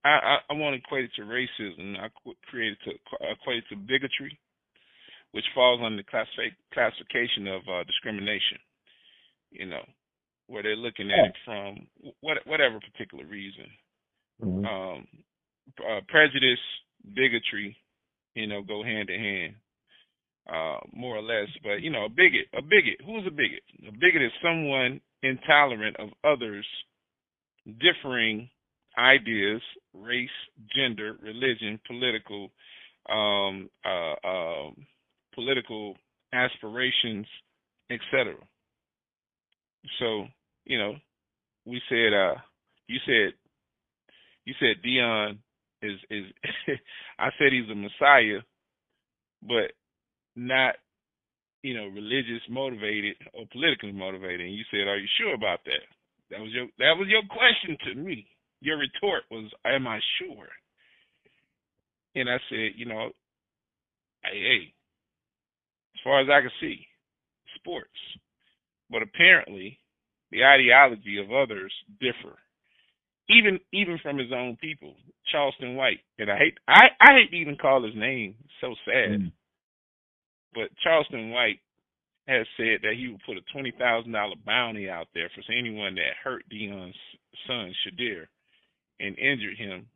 [0.04, 1.98] I I, I want to equate it to racism.
[1.98, 2.90] I qu- created to
[3.30, 4.38] equate it to bigotry,
[5.32, 8.58] which falls under the classifi- classification of uh, discrimination.
[9.50, 9.84] You know,
[10.46, 11.86] where they're looking at it from
[12.20, 13.66] what whatever particular reason.
[14.42, 14.66] Mhm.
[14.66, 15.08] Um,
[15.78, 16.58] uh, prejudice,
[17.14, 17.76] bigotry,
[18.34, 19.56] you know, go hand in hand
[20.48, 21.48] uh, more or less.
[21.62, 23.00] But you know, a bigot, a bigot.
[23.04, 23.62] Who's a bigot?
[23.88, 26.66] A bigot is someone intolerant of others'
[27.80, 28.48] differing
[28.98, 29.62] ideas,
[29.94, 30.28] race,
[30.76, 32.50] gender, religion, political,
[33.08, 34.76] um, uh, um,
[35.34, 35.96] political
[36.32, 37.26] aspirations,
[37.90, 38.34] etc.
[39.98, 40.26] So
[40.64, 40.94] you know,
[41.64, 42.34] we said, uh,
[42.86, 43.34] you said,
[44.44, 45.38] you said Deion
[45.82, 46.24] is is.
[47.18, 48.40] I said he's a messiah,
[49.42, 49.72] but
[50.36, 50.74] not
[51.62, 54.40] you know religious motivated or politically motivated.
[54.40, 55.84] And you said are you sure about that?
[56.30, 58.26] That was your that was your question to me.
[58.60, 60.48] Your retort was am i sure?
[62.14, 63.10] And i said you know
[64.24, 64.74] hey hey
[65.94, 66.86] as far as i can see
[67.56, 67.88] sports.
[68.90, 69.78] But apparently
[70.30, 72.36] the ideology of others differ
[73.28, 74.94] even even from his own people.
[75.30, 78.74] Charleston white and i hate i i hate to even call his name it's so
[78.84, 79.20] sad.
[79.20, 79.32] Mm.
[80.54, 81.60] But Charleston White
[82.28, 85.94] has said that he would put a twenty thousand dollar bounty out there for anyone
[85.96, 86.94] that hurt Deion's
[87.46, 88.26] son Shedeur
[89.00, 89.86] and injured him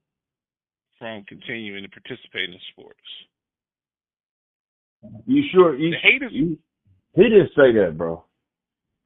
[0.98, 2.98] from continuing to participate in sports.
[5.26, 5.76] You sure?
[5.76, 6.58] You, The hate is you,
[7.14, 8.24] he didn't say that, bro.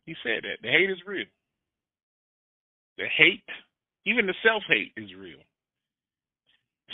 [0.06, 0.62] he said that.
[0.62, 1.26] The hate is real.
[2.96, 3.44] The hate,
[4.06, 5.40] even the self hate is real.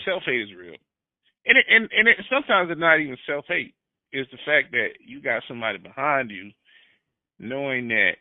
[0.04, 0.74] Self hate is real.
[1.46, 3.74] And it, and and it, sometimes it's not even self hate.
[4.12, 6.50] It's the fact that you got somebody behind you
[7.38, 8.12] knowing that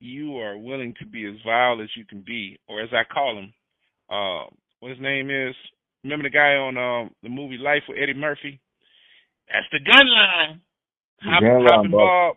[0.00, 3.38] you are willing to be as vile as you can be, or as I call
[3.38, 3.52] him,
[4.08, 4.48] uh,
[4.80, 5.54] what his name is.
[6.04, 8.60] Remember the guy on um, the movie Life with Eddie Murphy?
[9.48, 10.60] That's the gun line.
[11.22, 12.36] Hop, Gun line, Bob.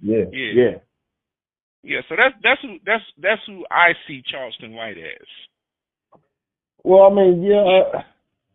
[0.00, 0.52] Yeah, Yeah.
[0.54, 0.78] yeah.
[1.86, 6.20] Yeah, so that's that's who that's that's who I see Charleston White as.
[6.82, 8.02] Well, I mean, yeah.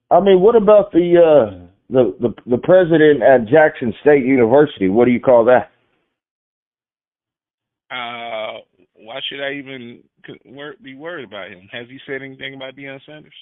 [0.10, 4.90] I, I mean, what about the uh the the the president at Jackson State University?
[4.90, 5.72] What do you call that?
[7.92, 8.62] Uh,
[8.96, 10.04] why should I even
[10.84, 11.68] be worried about him?
[11.72, 13.34] Has he said anything about Deion Sanders?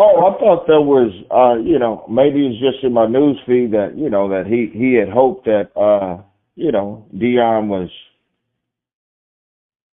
[0.00, 3.72] Oh, I thought that was uh, you know, maybe it's just in my news feed
[3.72, 6.22] that, you know, that he he had hoped that uh,
[6.54, 7.90] you know, Deion was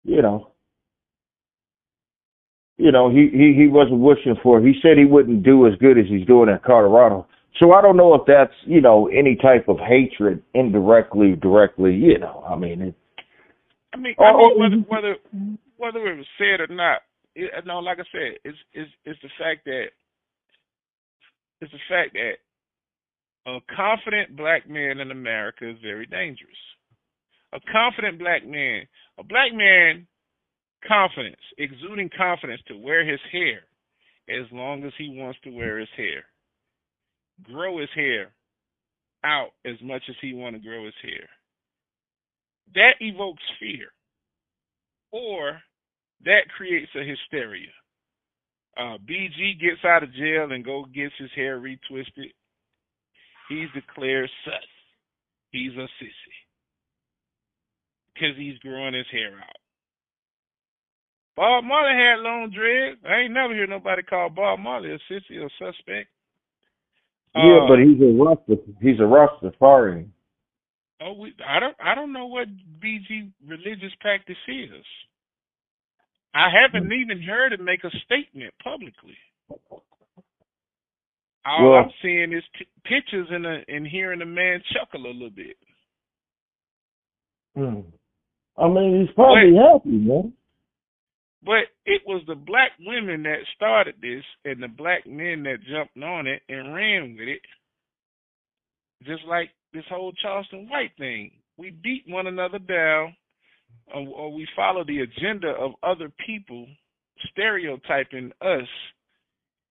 [0.04, 0.51] you know,
[2.78, 4.62] you know, he, he, he wasn't wishing for.
[4.62, 7.25] He said he wouldn't do as good as he's doing at Colorado.
[7.59, 12.19] So I don't know if that's, you know, any type of hatred indirectly, directly, you
[12.19, 12.43] know.
[12.47, 12.95] I mean, it,
[13.93, 15.15] I mean, I mean whether whether
[15.77, 16.99] whether it was said or not,
[17.33, 19.85] it, no, like I said, it's it's it's the fact that
[21.61, 22.33] it's the fact that
[23.47, 26.57] a confident black man in America is very dangerous.
[27.53, 28.83] A confident black man,
[29.17, 30.07] a black man
[30.85, 33.61] confidence, exuding confidence to wear his hair
[34.29, 36.25] as long as he wants to wear his hair.
[37.43, 38.31] Grow his hair
[39.23, 41.27] out as much as he want to grow his hair.
[42.75, 43.87] That evokes fear.
[45.11, 45.59] Or
[46.23, 47.71] that creates a hysteria.
[48.77, 52.31] Uh, BG gets out of jail and go gets his hair retwisted.
[53.49, 54.53] He's declared sus.
[55.51, 56.35] He's a sissy.
[58.13, 59.55] Because he's growing his hair out.
[61.35, 62.99] Bob Marley had long dreads.
[63.07, 66.09] I ain't never hear nobody call Bob Marley a sissy or suspect.
[67.35, 68.55] Yeah, uh, but he's a Rasta.
[68.81, 70.07] He's a rough Rastafarian.
[71.01, 71.75] Oh, we, I don't.
[71.83, 72.47] I don't know what
[72.81, 74.85] BG religious practice is.
[76.33, 79.17] I haven't even heard him make a statement publicly.
[81.45, 82.43] All well, I'm seeing is
[82.83, 85.55] pictures and, and hearing the man chuckle a little bit.
[87.55, 87.81] Hmm.
[88.57, 90.33] I mean, he's probably happy, man.
[91.45, 96.01] But it was the black women that started this and the black men that jumped
[96.03, 97.41] on it and ran with it.
[99.03, 101.31] Just like this whole Charleston White thing.
[101.58, 103.15] We beat one another down
[103.93, 106.65] or, or we follow the agenda of other people
[107.31, 108.67] stereotyping us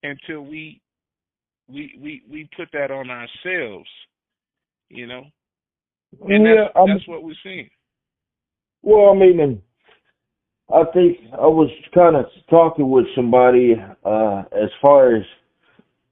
[0.03, 0.81] until we
[1.69, 3.89] we we we put that on ourselves,
[4.91, 5.25] you know.
[6.21, 7.69] And yeah, that's, that's what we're seeing.
[8.83, 9.61] Well, I mean,
[10.73, 13.75] I think I was kind of talking with somebody
[14.05, 15.23] uh as far as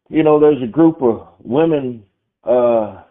[0.09, 2.05] you know, there's a group of women
[2.45, 3.03] uh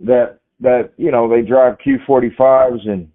[0.00, 3.08] that that you know they drive Q45s and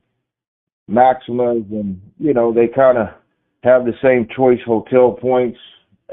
[0.90, 3.08] Maximas, and you know they kind of
[3.64, 5.60] have the same choice hotel points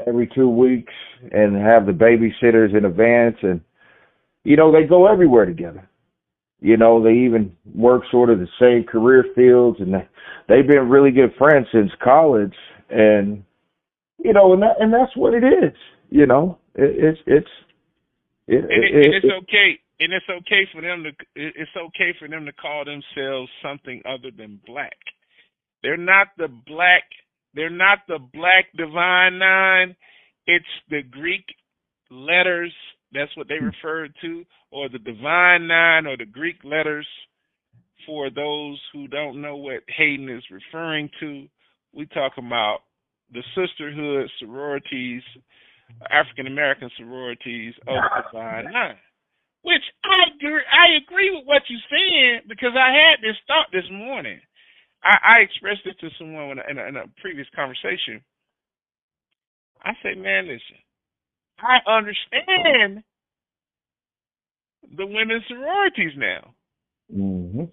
[0.05, 0.93] every two weeks,
[1.31, 3.61] and have the babysitters in advance, and
[4.43, 5.87] you know they go everywhere together.
[6.59, 10.07] You know, they even work sort of the same career fields and they,
[10.47, 12.55] they've been really good friends since college
[12.89, 13.43] and
[14.23, 15.73] you know, and that and that's what it is,
[16.09, 16.57] you know.
[16.75, 17.47] It, it's it's
[18.47, 22.27] it, and, it, and it's okay and it's okay for them to it's okay for
[22.27, 24.97] them to call themselves something other than black.
[25.83, 27.03] They're not the black
[27.53, 29.95] they're not the black divine nine.
[30.45, 31.45] It's the Greek
[32.09, 32.73] letters
[33.13, 37.07] that's what they referred to, or the Divine Nine, or the Greek letters.
[38.05, 41.47] For those who don't know what Hayden is referring to,
[41.93, 42.79] we talk about
[43.33, 45.23] the sisterhood sororities,
[46.09, 48.97] African American sororities of the Divine Nine.
[49.63, 53.89] Which I agree, I agree with what you're saying because I had this thought this
[53.91, 54.39] morning.
[55.03, 58.23] I, I expressed it to someone in a, in a, in a previous conversation.
[59.83, 60.79] I say, man, listen,
[61.59, 63.03] I understand
[64.95, 66.53] the women's sororities now.
[67.13, 67.63] Mm-hmm.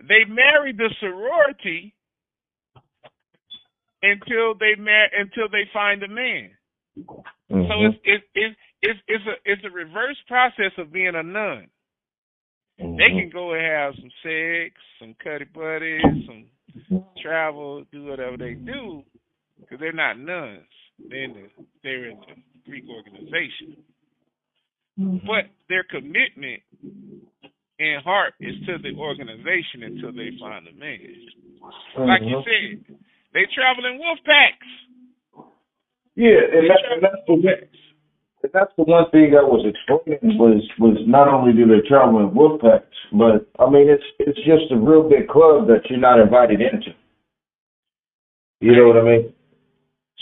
[0.00, 1.94] They marry the sorority
[4.02, 6.50] until they mar- until they find a man.
[6.98, 7.62] Mm-hmm.
[7.68, 11.68] So it's it's it's it's it's a it's a reverse process of being a nun.
[12.80, 12.96] Mm-hmm.
[12.96, 18.54] They can go and have some sex, some cutty buddies, some travel, do whatever they
[18.54, 19.02] do,
[19.60, 20.66] because they're not nuns.
[21.08, 23.76] They're in the they're in the Greek organization.
[24.98, 25.26] Mm-hmm.
[25.26, 26.62] But their commitment
[27.78, 30.98] and heart is to the organization until they find a man.
[31.98, 32.08] Mm-hmm.
[32.08, 32.96] Like you said,
[33.32, 34.70] they travel in wolf packs.
[36.14, 37.34] Yeah, and, that, and that's the
[38.44, 42.20] and that's the one thing I was explaining was was not only do they travel
[42.20, 45.98] in wolf packs, but I mean it's it's just a real big club that you're
[45.98, 46.94] not invited into.
[48.60, 49.32] You know what I mean?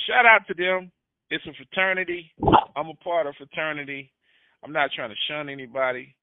[0.09, 0.91] Shout out to them.
[1.33, 2.31] It's a fraternity.
[2.77, 4.13] I'm a part of fraternity.
[4.63, 6.15] I'm not trying to shun anybody,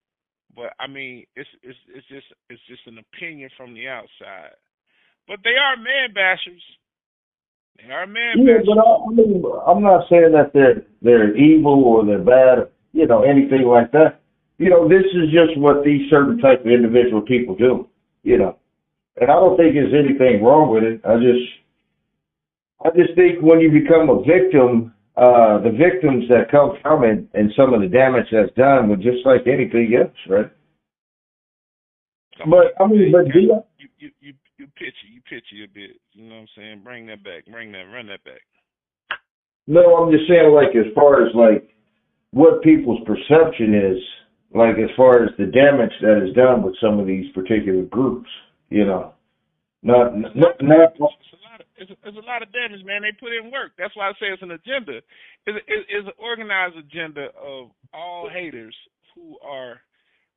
[0.56, 4.54] but I mean it's it's it's just it's just an opinion from the outside.
[5.28, 6.62] But they are man bashers.
[7.82, 8.66] They are man yeah, bashers.
[8.68, 13.24] but I, mean, I'm not saying that they're they're evil or they're bad, you know,
[13.24, 14.22] anything like that.
[14.60, 17.88] You know, this is just what these certain type of individual people do,
[18.22, 18.58] you know.
[19.20, 21.02] And I don't think there's anything wrong with it.
[21.04, 21.50] I just
[22.86, 27.28] I just think when you become a victim uh, the victims that come from it
[27.34, 30.50] and some of the damage that's done were just like anything else, right?
[32.50, 33.62] But I mean, but do you,
[34.00, 36.00] you you you pitchy, you pitchy a bit.
[36.14, 36.82] You know what I'm saying?
[36.84, 38.42] Bring that back, bring that, run that back.
[39.68, 41.70] No, I'm just saying, like, as far as like
[42.32, 44.02] what people's perception is,
[44.56, 48.30] like as far as the damage that is done with some of these particular groups,
[48.70, 49.14] you know,
[49.84, 50.94] not not not.
[51.80, 53.02] It's a lot of it's a, lot of damage, man.
[53.02, 53.72] They put in work.
[53.78, 54.98] That's why I say it's an agenda.
[55.48, 58.76] It's, it's, it's an organized agenda of all haters
[59.16, 59.80] who are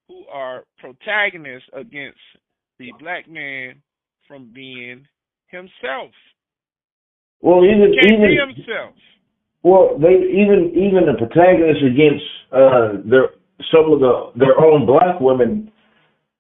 [0.09, 2.19] who are protagonists against
[2.79, 3.83] the black man
[4.29, 5.07] from being
[5.49, 6.11] himself.
[7.41, 8.95] Well, even Can't even himself.
[9.63, 13.35] well, they even even the protagonists against uh their
[13.71, 15.71] some of the their own black women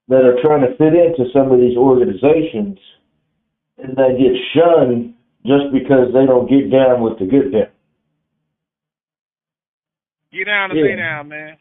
[0.09, 2.79] that are trying to fit into some of these organizations,
[3.83, 5.15] and they get shunned
[5.45, 7.69] just because they don't get down with the good down.
[10.33, 10.87] Get down and Yeah.
[10.87, 11.59] lay down, man.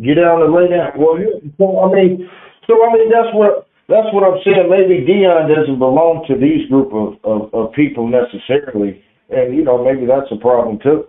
[0.00, 0.92] Get down and lay down.
[0.96, 1.18] Well,
[1.58, 2.30] so I mean,
[2.66, 4.70] so I mean that's what that's what I'm saying.
[4.70, 9.84] Maybe Deion doesn't belong to these group of, of, of people necessarily, and you know
[9.84, 11.06] maybe that's a problem too.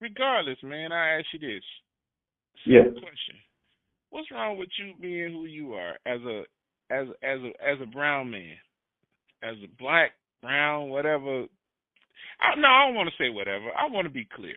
[0.00, 1.64] Regardless, man, I ask you this.
[2.64, 2.82] Yeah.
[2.82, 3.36] Question.
[4.10, 6.44] What's wrong with you being who you are as a
[6.90, 8.56] as as a as a brown man?
[9.42, 10.12] As a black,
[10.42, 11.46] brown, whatever
[12.40, 13.66] I no, I don't want to say whatever.
[13.76, 14.56] I want to be clear.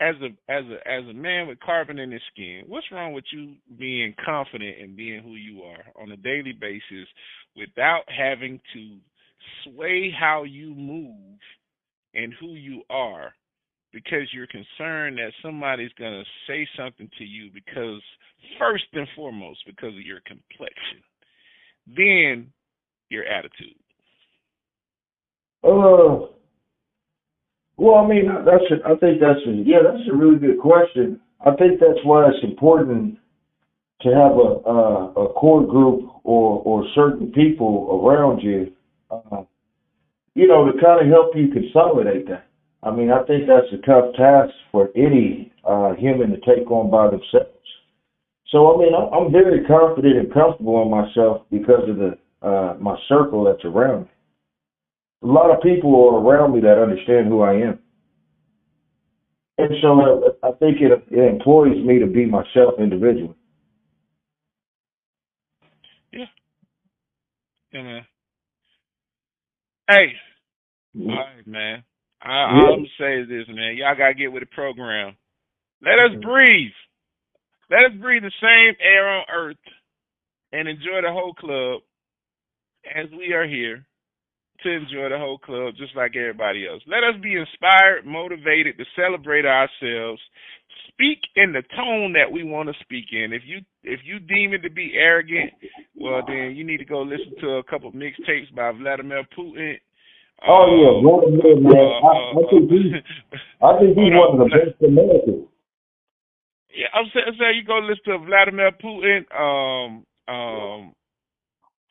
[0.00, 3.24] As a as a as a man with carbon in his skin, what's wrong with
[3.32, 7.08] you being confident in being who you are on a daily basis
[7.56, 8.96] without having to
[9.64, 11.38] sway how you move
[12.14, 13.32] and who you are
[13.92, 18.00] because you're concerned that somebody's going to say something to you because
[18.58, 21.02] first and foremost because of your complexion
[21.86, 22.52] then
[23.10, 23.74] your attitude
[25.64, 26.26] Uh,
[27.76, 31.20] well, I mean, that's a, I think that's a, yeah, that's a really good question.
[31.44, 33.18] I think that's why it's important
[34.02, 38.72] to have a a, a core group or or certain people around you,
[39.10, 39.42] uh,
[40.34, 42.46] you know, to kind of help you consolidate that.
[42.82, 46.90] I mean, I think that's a tough task for any uh, human to take on
[46.90, 47.61] by themselves.
[48.52, 52.76] So, I mean, I'm, I'm very confident and comfortable in myself because of the uh,
[52.80, 54.08] my circle that's around me.
[55.22, 57.78] A lot of people are around me that understand who I am.
[59.58, 63.36] And so uh, I think it, it employs me to be myself individually.
[66.12, 66.26] yeah.
[67.72, 68.06] Man
[69.88, 70.12] hey
[70.96, 71.10] Mm-hmm.
[71.10, 71.84] all right man.
[72.20, 73.76] I, all I'm say is this man.
[73.76, 75.16] Y'all gotta get with the program.
[75.80, 76.72] Let us breathe
[77.72, 79.64] let us breathe the same air on earth
[80.52, 81.80] and enjoy the whole club
[82.84, 83.86] as we are here
[84.62, 86.82] to enjoy the whole club just like everybody else.
[86.86, 90.20] Let us be inspired, motivated to celebrate ourselves.
[90.92, 93.32] Speak in the tone that we want to speak in.
[93.32, 95.50] If you if you deem it to be arrogant,
[95.96, 99.80] well then you need to go listen to a couple mixtapes by Vladimir Putin.
[100.46, 101.74] Oh yeah, one of them, man.
[101.74, 102.92] I, I uh, think he's
[103.62, 105.48] I think he's uh, one of the best Americans.
[106.74, 109.24] Yeah, I'm saying, saying you go listen to Vladimir Putin.
[109.32, 110.94] Um, um,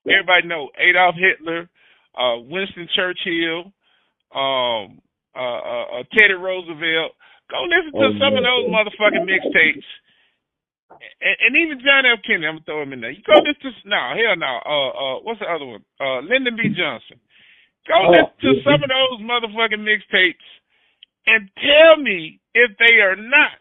[0.09, 1.69] everybody know Adolf Hitler,
[2.17, 3.71] uh, Winston Churchill,
[4.33, 4.99] um,
[5.35, 7.13] uh, uh, uh, Teddy Roosevelt.
[7.49, 9.85] Go listen to Oh, some of those motherfucking mixtapes.
[11.21, 12.19] And, and even John F.
[12.25, 13.11] Kennedy, I'm gonna throw him in there.
[13.11, 14.53] You go listen to no, hell no.
[14.65, 15.83] Uh, uh, what's the other one?
[15.99, 16.69] Uh, Lyndon B.
[16.75, 17.19] Johnson.
[17.87, 18.63] Go Oh, listen to yeah.
[18.65, 20.47] some of those motherfucking mixtapes
[21.27, 23.59] and tell me if they are not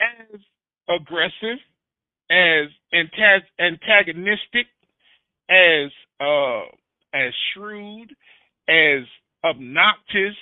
[0.00, 0.40] as
[0.88, 1.58] aggressive,
[2.30, 4.66] as antagonistic,
[5.50, 5.90] as
[6.20, 6.62] uh,
[7.14, 8.14] as shrewd,
[8.68, 9.04] as
[9.44, 10.36] obnoxious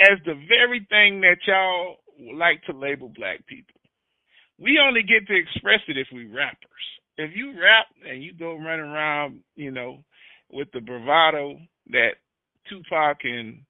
[0.00, 1.96] as the very thing that y'all
[2.34, 3.80] like to label black people.
[4.58, 6.58] We only get to express it if we rappers.
[7.16, 10.04] If you rap and you go running around, you know,
[10.52, 11.58] with the bravado
[11.90, 12.14] that
[12.68, 13.60] Tupac and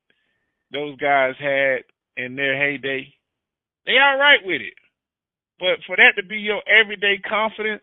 [0.72, 1.84] those guys had
[2.16, 3.12] in their heyday,
[3.86, 4.74] they all right with it.
[5.58, 7.82] But for that to be your everyday confidence,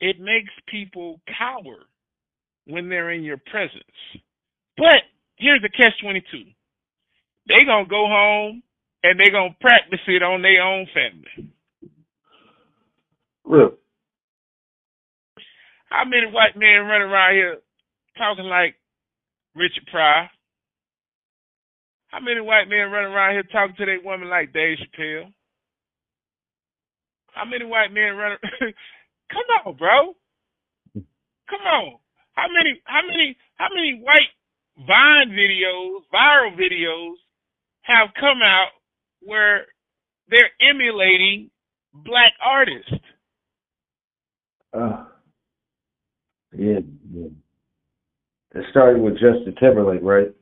[0.00, 1.78] it makes people cower
[2.66, 3.84] when they're in your presence.
[4.76, 5.04] But
[5.36, 6.44] here's the catch 22.
[7.48, 8.62] They going to go home
[9.02, 11.52] and they going to practice it on their own family.
[13.44, 13.76] Really?
[15.86, 17.58] How many white men running around here
[18.16, 18.76] talking like
[19.54, 20.30] Richard Pryor?
[22.08, 25.32] How many white men running around here talking to their woman like Dave Chappelle?
[27.34, 28.38] How many white men running?
[29.32, 30.14] Come on, bro.
[31.48, 31.98] Come on.
[32.32, 32.80] How many?
[32.84, 33.36] How many?
[33.56, 34.30] How many white
[34.86, 37.14] Vine videos, viral videos,
[37.82, 38.70] have come out
[39.20, 39.66] where
[40.28, 41.50] they're emulating
[41.92, 42.92] black artists?
[44.72, 45.04] Uh,
[46.56, 46.78] yeah,
[47.12, 47.28] yeah.
[48.54, 50.32] It started with Justin Timberlake, right?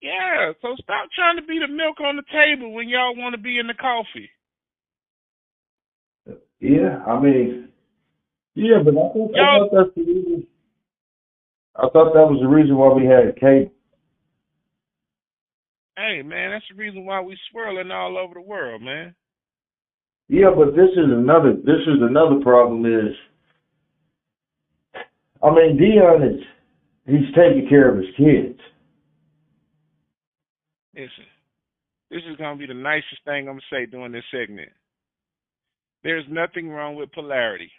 [0.00, 3.40] Yeah, so stop trying to be the milk on the table when y'all want to
[3.40, 4.30] be in the coffee.
[6.60, 7.68] Yeah, I mean,
[8.54, 10.46] yeah, but I thought, I thought that's the reason.
[11.76, 13.72] I thought that was the reason why we had cable.
[15.96, 19.14] Hey man, that's the reason why we swirling all over the world, man.
[20.28, 21.52] Yeah, but this is another.
[21.52, 22.84] This is another problem.
[22.86, 23.14] Is
[25.42, 26.42] I mean, Deion is
[27.06, 28.58] he's taking care of his kids.
[30.94, 31.28] Listen,
[32.10, 34.70] this is gonna be the nicest thing I'm gonna say during this segment.
[36.06, 37.72] There's nothing wrong with polarity.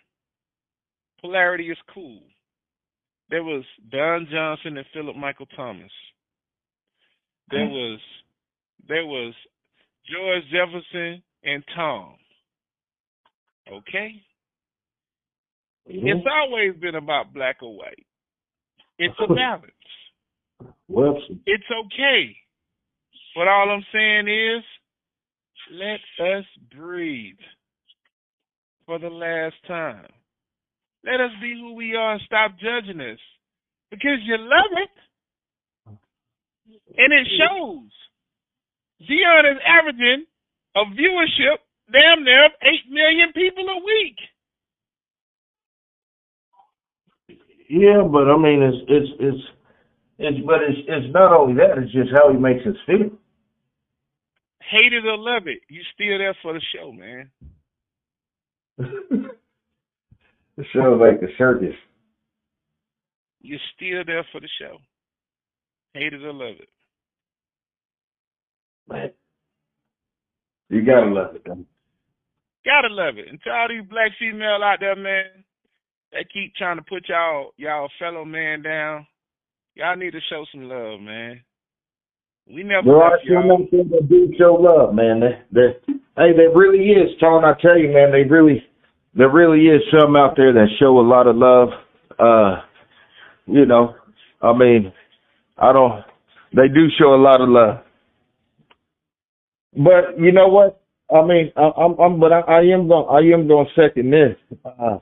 [1.21, 2.19] Polarity is cool.
[3.29, 5.91] There was Don Johnson and Philip Michael Thomas.
[7.49, 7.99] There was
[8.85, 9.33] there was
[10.11, 12.15] George Jefferson and Tom.
[13.71, 14.21] Okay?
[15.89, 16.07] Mm-hmm.
[16.07, 18.05] It's always been about black or white.
[18.99, 19.71] It's a balance.
[20.89, 22.35] Well, it's okay.
[23.35, 24.63] But all I'm saying is,
[25.71, 27.39] let us breathe
[28.87, 30.07] for the last time.
[31.05, 33.19] Let us be who we are and stop judging us.
[33.91, 35.93] Because you love it.
[36.97, 37.91] And it shows.
[39.03, 40.25] Deion is averaging
[40.75, 41.59] a viewership
[41.91, 44.17] damn near of 8 million people a week.
[47.69, 49.43] Yeah, but I mean, it's it's it's
[50.19, 53.11] it's but it's it's not only that; it's just how he makes us feel.
[54.71, 57.29] Hate it or love it, you still there for the show, man.
[58.77, 61.75] The show like a circus.
[63.41, 64.77] You're still there for the show.
[65.93, 66.69] Hate it or love it.
[68.89, 69.11] Man.
[70.69, 71.65] You gotta love it, though.
[72.65, 73.29] Gotta love it.
[73.29, 75.43] And to all these black female out there, man,
[76.11, 79.07] they keep trying to put y'all y'all fellow man down.
[79.75, 81.41] Y'all need to show some love, man.
[82.49, 82.85] We never.
[82.85, 85.19] There are some things that do show love, man.
[85.19, 87.43] They, they, hey, there really is, Tone.
[87.43, 88.63] I tell you, man, they really,
[89.13, 91.69] there really is some out there that show a lot of love.
[92.17, 92.61] Uh,
[93.47, 93.95] you know,
[94.41, 94.93] I mean,
[95.57, 96.03] I don't.
[96.55, 97.79] They do show a lot of love.
[99.75, 100.81] But you know what?
[101.13, 104.37] I mean, I, I'm, I'm, but I, I am going, I am going second this.
[104.65, 104.99] Uh,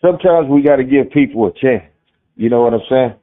[0.00, 1.84] sometimes we got to give people a chance.
[2.36, 3.14] You know what I'm saying?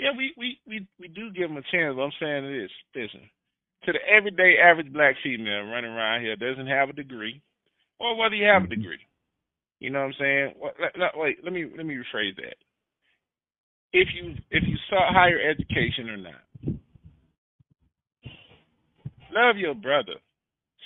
[0.00, 1.94] Yeah, we we we we do give them a chance.
[1.94, 3.28] But I'm saying this, listen,
[3.84, 7.42] to the everyday average black female running around here doesn't have a degree,
[7.98, 8.80] or whether you have a mm-hmm.
[8.80, 9.04] degree.
[9.78, 10.54] You know what I'm saying?
[11.16, 12.56] Wait, let me let me rephrase that.
[13.92, 16.80] If you if you sought higher education or not,
[19.34, 20.14] love your brother.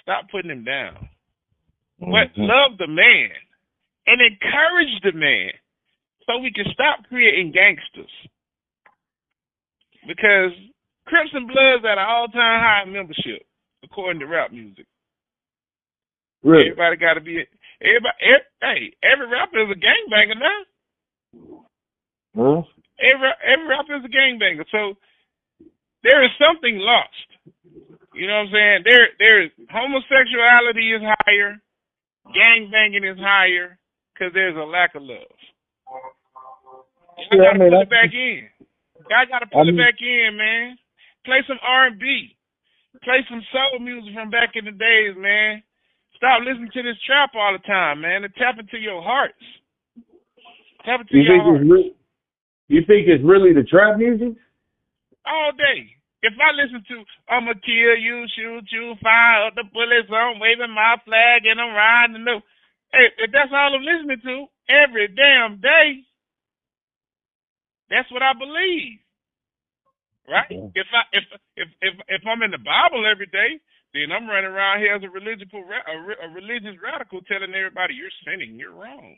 [0.03, 1.09] Stop putting him down.
[2.03, 2.11] Mm-hmm.
[2.11, 3.31] But love the man
[4.09, 5.51] and encourage the man
[6.27, 8.11] so we can stop creating gangsters.
[10.07, 10.53] Because
[11.07, 13.45] Crips and Bloods at an all time high membership,
[13.83, 14.87] according to rap music.
[16.43, 16.71] Really?
[16.71, 17.45] Everybody got to be.
[17.81, 20.61] Everybody, every, hey, every rapper is a gangbanger now.
[22.37, 22.63] Huh?
[23.01, 24.65] Every every rapper is a gangbanger.
[24.71, 24.97] So
[26.03, 27.29] there is something lost.
[28.15, 28.79] You know what I'm saying?
[28.85, 31.57] There there is homosexuality is higher,
[32.31, 33.79] gangbanging is higher
[34.13, 35.35] because there's a lack of love.
[37.31, 38.49] You yeah, gotta I mean, put it back in.
[39.09, 40.79] Guy gotta put I mean, it back in, man.
[41.25, 42.37] Play some R and B.
[43.03, 45.63] Play some soul music from back in the days, man.
[46.17, 48.25] Stop listening to this trap all the time, man.
[48.25, 49.41] And tap into your hearts.
[50.87, 51.65] Tap into you your hearts.
[51.67, 51.97] Re-
[52.69, 54.39] you think it's really the trap music?
[55.27, 55.91] All day.
[56.25, 60.73] If I listen to I'ma kill you, shoot you, fire up the bullets, I'm waving
[60.73, 62.41] my flag and I'm riding the
[62.95, 66.07] Hey, if that's all I'm listening to every damn day,
[67.91, 69.01] that's what I believe.
[70.29, 70.49] Right?
[70.49, 70.73] Yeah.
[70.73, 71.25] If I if
[71.57, 73.61] if if if I'm in the Bible every day,
[73.93, 78.13] then I'm running around here as a religious a, a religious radical, telling everybody you're
[78.25, 79.17] sinning, you're wrong.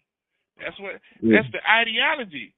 [0.59, 1.39] That's what yeah.
[1.39, 2.53] that's the ideology.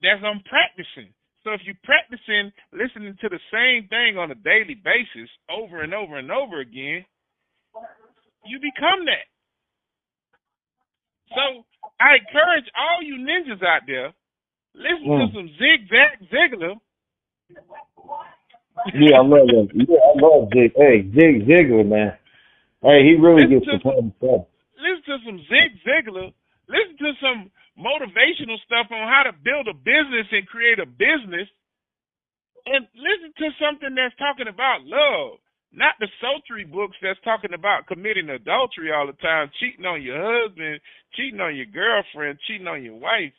[0.00, 1.12] That's I'm practicing.
[1.44, 5.92] So if you're practicing listening to the same thing on a daily basis over and
[5.92, 7.04] over and over again,
[8.48, 9.28] you become that.
[11.36, 11.64] So
[12.00, 14.12] I encourage all you ninjas out there
[14.74, 15.20] Listen mm.
[15.22, 16.74] to some Zigzag Ziglar.
[18.90, 19.68] yeah, I love that.
[19.70, 20.74] Yeah, I love Zig.
[20.74, 22.18] Hey, Zig Ziglar, man.
[22.82, 24.50] Hey, he really listen gets the some, stuff.
[24.76, 26.34] Listen to some Zig Ziglar.
[26.66, 27.40] Listen to some
[27.78, 31.46] motivational stuff on how to build a business and create a business.
[32.66, 35.38] And listen to something that's talking about love,
[35.70, 40.18] not the sultry books that's talking about committing adultery all the time, cheating on your
[40.18, 40.80] husband,
[41.14, 43.36] cheating on your girlfriend, cheating on your wife.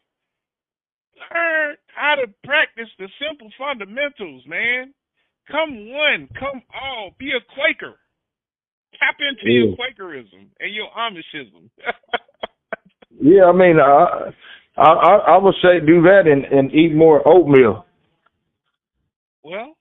[1.16, 4.93] Learn how to practice the simple fundamentals, man.
[5.49, 7.11] Come one, come all.
[7.20, 7.95] Be a Quaker.
[8.99, 9.66] Tap into yeah.
[9.66, 11.70] your Quakerism and your Amishism.
[13.22, 14.32] yeah, I mean, I,
[14.78, 17.86] I I would say do that and and eat more oatmeal.
[19.43, 19.76] Well,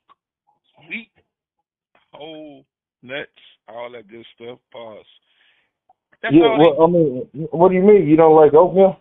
[0.89, 1.11] wheat,
[2.13, 2.65] whole
[3.03, 3.31] nuts,
[3.69, 4.59] all that good stuff.
[4.73, 5.05] Pause.
[6.23, 8.09] That's yeah, well, I mean, what do you mean?
[8.09, 8.99] You don't like oatmeal?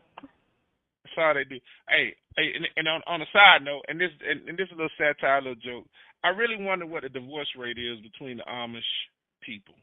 [1.04, 1.60] That's all they do.
[1.88, 4.76] Hey, and, and on on a side note, and this and, and this is a
[4.76, 5.86] little satire, a little joke.
[6.24, 8.88] I really wonder what the divorce rate is between the Amish
[9.42, 9.76] people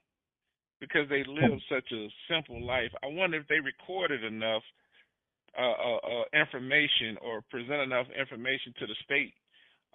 [0.81, 2.91] because they live such a simple life.
[3.05, 4.63] I wonder if they recorded enough
[5.59, 9.35] uh, uh, uh, information or present enough information to the state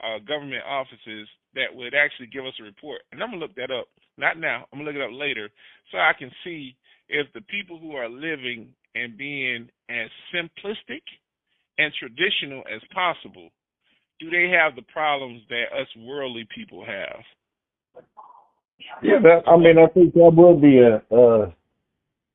[0.04, 3.02] uh, government offices that would actually give us a report.
[3.12, 3.88] And I'm gonna look that up.
[4.18, 4.66] Not now.
[4.72, 5.50] I'm gonna look it up later
[5.92, 6.76] so I can see
[7.10, 11.02] if the people who are living and being as simplistic
[11.78, 13.50] and traditional as possible
[14.20, 17.22] do they have the problems that us worldly people have?
[19.02, 21.52] Yeah, that, I mean, I think that would be a, uh,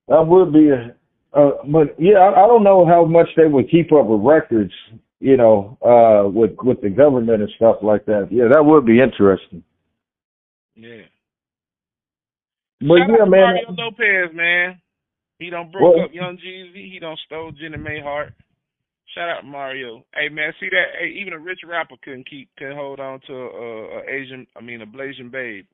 [0.08, 0.94] that would be a,
[1.32, 4.72] uh, but yeah, I, I don't know how much they would keep up with records,
[5.20, 8.28] you know, uh, with with the government and stuff like that.
[8.30, 9.62] Yeah, that would be interesting.
[10.74, 11.06] Yeah.
[12.80, 13.54] But Shout yeah, man.
[13.54, 14.80] Mario Lopez, man.
[15.38, 16.92] He don't broke well, up Young Jeezy.
[16.92, 18.32] He don't stole Jeannie Mai Hart.
[19.14, 20.04] Shout out Mario.
[20.14, 20.98] Hey man, see that?
[20.98, 24.60] Hey, even a rich rapper couldn't keep couldn't hold on to a, a Asian, I
[24.60, 25.66] mean a Blasian babe.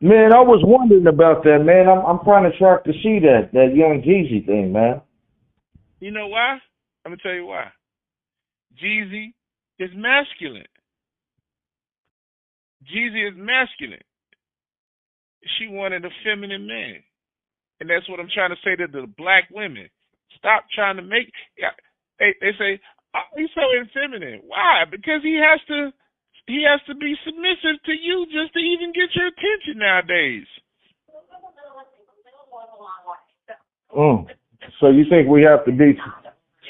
[0.00, 1.88] Man, I was wondering about that, man.
[1.88, 5.00] I'm I'm trying to track to see that that young Jeezy thing, man.
[5.98, 6.58] You know why?
[7.04, 7.66] I'm gonna tell you why.
[8.80, 9.32] Jeezy
[9.80, 10.66] is masculine.
[12.84, 13.98] Jeezy is masculine.
[15.58, 17.02] She wanted a feminine man.
[17.80, 19.88] And that's what I'm trying to say to the black women.
[20.36, 21.70] Stop trying to make yeah,
[22.18, 22.80] they they say
[23.14, 24.42] oh, he's so infeminine.
[24.46, 24.84] Why?
[24.90, 25.92] Because he has to
[26.46, 30.48] he has to be submissive to you just to even get your attention nowadays.
[33.96, 34.26] Mm.
[34.80, 35.96] So you think we have to be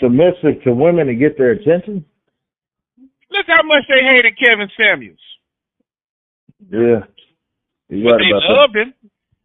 [0.01, 2.05] submissive to women to get their attention?
[3.31, 5.19] Look how much they hated Kevin Samuels.
[6.71, 7.07] Yeah.
[7.91, 8.83] Right they loved that.
[8.83, 8.95] him.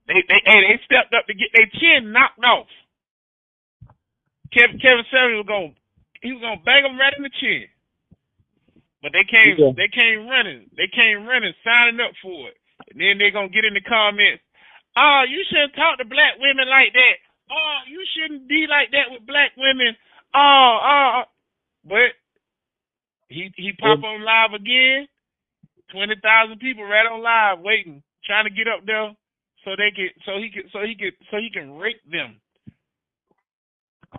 [0.08, 2.68] They they hey, they stepped up to get their chin knocked off.
[4.52, 5.74] Kevin Kevin Samuels was gonna
[6.24, 7.68] he was gonna bang him right in the chin.
[9.04, 9.76] But they came yeah.
[9.76, 10.72] they came running.
[10.80, 12.58] They came running, signing up for it.
[12.90, 14.42] And then they're gonna get in the comments,
[14.96, 17.16] oh, you shouldn't talk to black women like that.
[17.52, 19.94] Oh, you shouldn't be like that with black women.
[20.34, 21.24] Oh, oh
[21.84, 22.16] but
[23.28, 24.08] he he pop yeah.
[24.08, 25.12] on live again.
[25.92, 29.12] Twenty thousand people right on live waiting, trying to get up there
[29.68, 32.40] so they can so he can so he can so he can rate them.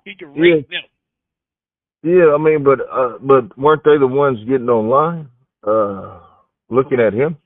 [0.05, 0.81] He can rate yeah.
[0.81, 0.87] them.
[2.05, 5.31] Yeah, I mean, but uh, but weren't they the ones getting online,
[5.67, 6.21] uh,
[6.69, 7.39] looking at him?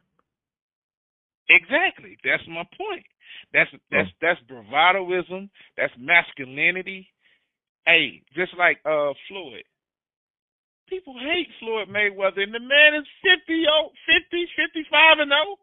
[1.48, 2.18] Exactly.
[2.24, 3.06] That's my point.
[3.54, 4.18] That's that's oh.
[4.20, 5.48] that's bravadoism.
[5.76, 7.06] That's masculinity.
[7.86, 9.62] Hey, just like uh Floyd.
[10.88, 15.54] People hate Floyd Mayweather, and the man is 50, 50 55 and 0.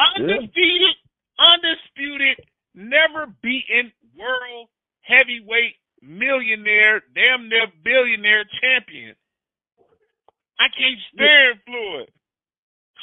[0.00, 1.54] Undefeated, yeah.
[1.54, 2.36] undisputed,
[2.74, 4.66] never beaten world
[5.02, 9.16] heavyweight millionaire, damn near billionaire champion.
[10.60, 12.08] I can't stand Floyd.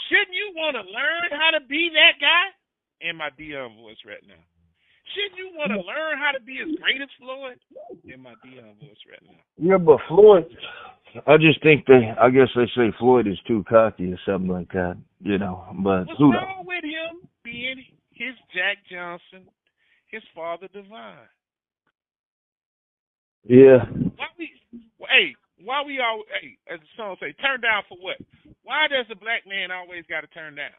[0.08, 2.46] Shouldn't you want to learn how to be that guy?
[3.02, 4.40] In my Deion voice right now.
[5.12, 7.60] Shouldn't you want to learn how to be as great as Floyd?
[8.06, 9.42] In my Deion voice right now.
[9.58, 10.48] Yeah, but Floyd,
[11.28, 14.72] I just think they, I guess they say Floyd is too cocky or something like
[14.72, 15.66] that, you know.
[15.84, 16.68] But what's who wrong knows?
[16.68, 19.50] with him being his Jack Johnson,
[20.08, 21.28] his father divine?
[23.44, 23.86] Yeah.
[24.16, 24.52] Why we?
[25.00, 26.24] Hey, why we all?
[26.42, 28.18] Hey, as the song say, turn down for what?
[28.64, 30.76] Why does a black man always got to turn down?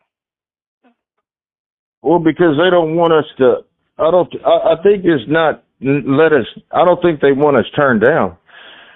[2.02, 3.62] Well, because they don't want us to.
[3.98, 4.28] I don't.
[4.44, 5.64] I, I think it's not.
[5.80, 6.46] Let us.
[6.70, 8.36] I don't think they want us turned down.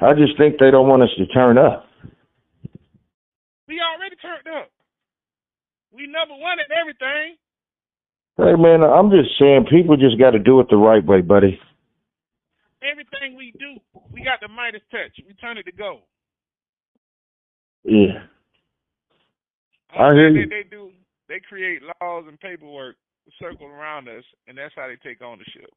[0.00, 1.86] I just think they don't want us to turn up.
[3.66, 4.70] We already turned up.
[5.92, 7.36] We number one at everything.
[8.36, 11.58] Hey man, I'm just saying people just got to do it the right way, buddy.
[12.90, 13.76] Everything we do,
[14.12, 15.12] we got the Midas touch.
[15.26, 16.02] We turn it to gold.
[17.84, 18.26] Yeah.
[19.96, 20.48] Uh, I hear you.
[20.48, 20.90] They, they do.
[21.28, 22.96] They create laws and paperwork
[23.40, 25.70] circle around us, and that's how they take ownership.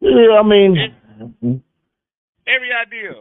[0.00, 0.76] Yeah, I mean,
[2.46, 3.14] every idea,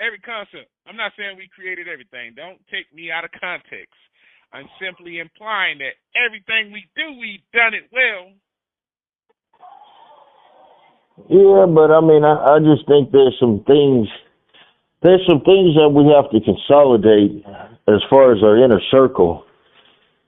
[0.00, 0.68] every concept.
[0.86, 2.34] I'm not saying we created everything.
[2.34, 3.94] Don't take me out of context.
[4.52, 8.32] I'm simply implying that everything we do, we've done it well.
[11.28, 14.06] Yeah, but I mean, I, I just think there's some things.
[15.02, 17.44] There's some things that we have to consolidate
[17.88, 19.44] as far as our inner circle.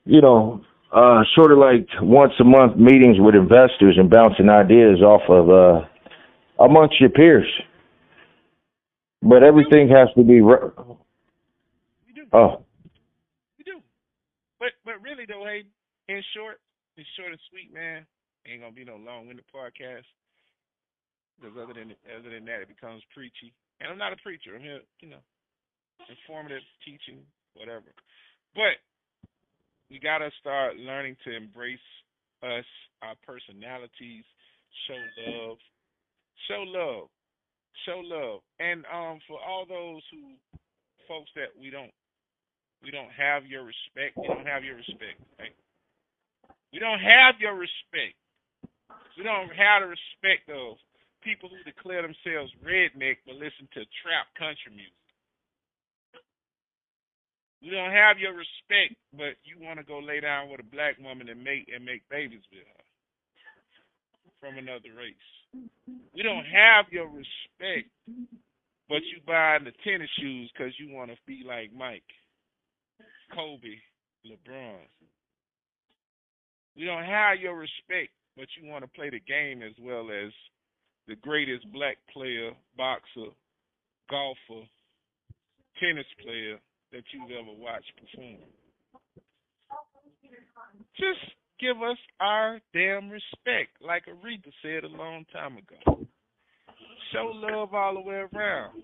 [0.05, 5.03] You know, uh, sort of like once a month meetings with investors and bouncing ideas
[5.03, 5.87] off of uh,
[6.65, 7.47] amongst your peers.
[9.21, 10.41] But everything has to be.
[10.41, 10.73] Re-
[12.07, 12.25] We do.
[12.33, 12.65] oh,
[13.59, 13.81] We do.
[14.59, 15.65] But but really though, hey,
[16.09, 16.61] in short,
[16.97, 18.07] in short and sweet, man,
[18.47, 20.05] ain't gonna be no long winded podcast.
[21.39, 23.55] Because other than other than that, it becomes preachy.
[23.81, 24.59] And I'm not a preacher.
[24.59, 25.23] I'm here, you know,
[26.11, 27.23] informative, teaching,
[27.55, 27.95] whatever.
[28.55, 28.83] But
[29.91, 31.79] we gotta start learning to embrace
[32.43, 32.67] us,
[33.03, 34.27] our personalities,
[34.87, 34.99] show
[35.31, 35.59] love,
[36.51, 37.07] show love,
[37.87, 38.41] show love.
[38.59, 40.35] And um, for all those who
[41.07, 41.95] folks that we don't
[42.83, 44.15] we don't have your respect.
[44.15, 45.19] We don't have your respect.
[45.39, 45.55] Right?
[46.73, 48.15] We don't have your respect.
[49.17, 50.79] We don't have the respect of
[51.23, 54.95] people who declare themselves redneck but listen to trap country music.
[57.63, 60.95] We don't have your respect, but you want to go lay down with a black
[61.03, 62.85] woman and make and make babies with her
[64.39, 65.29] from another race.
[66.15, 67.91] We don't have your respect,
[68.89, 72.07] but you buying the tennis shoes because you want to be like Mike.
[73.35, 73.77] Kobe,
[74.25, 74.87] LeBron.
[76.77, 80.33] We don't have your respect, but you want to play the game as well as
[81.09, 83.33] the greatest black player, boxer,
[84.11, 84.69] golfer,
[85.81, 86.59] tennis player
[86.93, 88.37] that you've ever watched perform.
[90.97, 96.07] Just give us our damn respect, like Aretha said a long time ago.
[97.13, 98.83] Show love all the way around.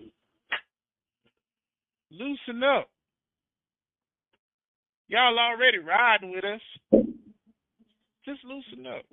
[2.09, 2.89] Loosen up.
[5.07, 7.01] Y'all already riding with us.
[8.25, 9.05] Just loosen up.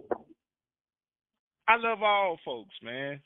[1.69, 3.21] I love all folks, man.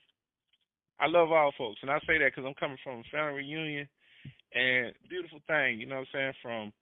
[1.01, 3.89] I love all folks, and I say that because I'm coming from a family reunion,
[4.55, 6.32] and beautiful thing, you know what I'm saying?
[6.43, 6.72] From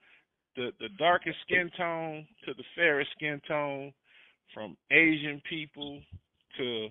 [0.56, 3.92] the the darkest skin tone to the fairest skin tone,
[4.52, 6.00] from Asian people
[6.58, 6.88] to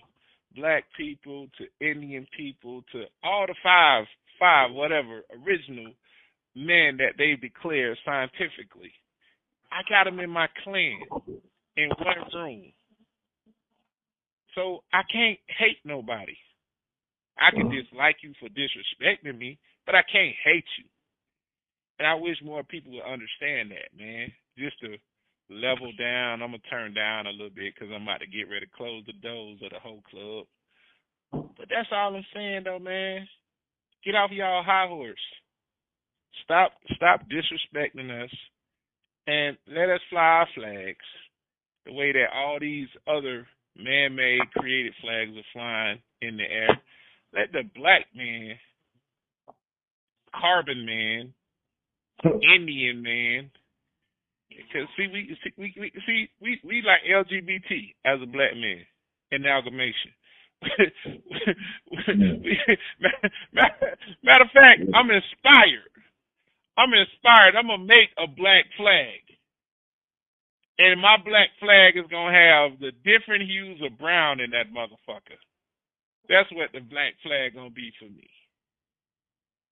[0.56, 4.06] black people to Indian people to all the five
[4.40, 5.94] five whatever original
[6.56, 8.92] men that they declare scientifically.
[9.72, 11.00] I got them in my clan
[11.78, 12.64] in one room.
[14.56, 16.36] So I can't hate nobody.
[17.38, 17.82] I can mm-hmm.
[17.90, 20.86] dislike you for disrespecting me, but I can't hate you.
[22.00, 24.32] And I wish more people would understand that, man.
[24.58, 24.98] Just to
[25.50, 26.42] level down.
[26.42, 28.78] I'm going to turn down a little bit because I'm about to get ready to
[28.78, 30.46] close the doors of the whole club.
[31.58, 33.28] But that's all I'm saying, though, man.
[34.06, 35.16] Get off y'all high horse.
[36.44, 38.32] Stop, stop disrespecting us,
[39.28, 41.06] and let us fly our flags
[41.86, 43.48] the way that all these other
[43.78, 46.80] man-made created flags are flying in the air.
[47.34, 48.56] Let the black man,
[50.36, 51.34] carbon man,
[52.56, 53.52] Indian man,
[54.50, 58.86] because see we see we, we see we we like LGBT as a black man
[59.34, 60.12] amalgamation.
[64.24, 65.90] matter of fact, I'm inspired.
[66.78, 67.56] I'm inspired.
[67.58, 69.23] I'm gonna make a black flag.
[70.80, 75.38] And my black flag is gonna have the different hues of brown in that motherfucker.
[76.30, 78.30] That's what the black flag gonna be for me.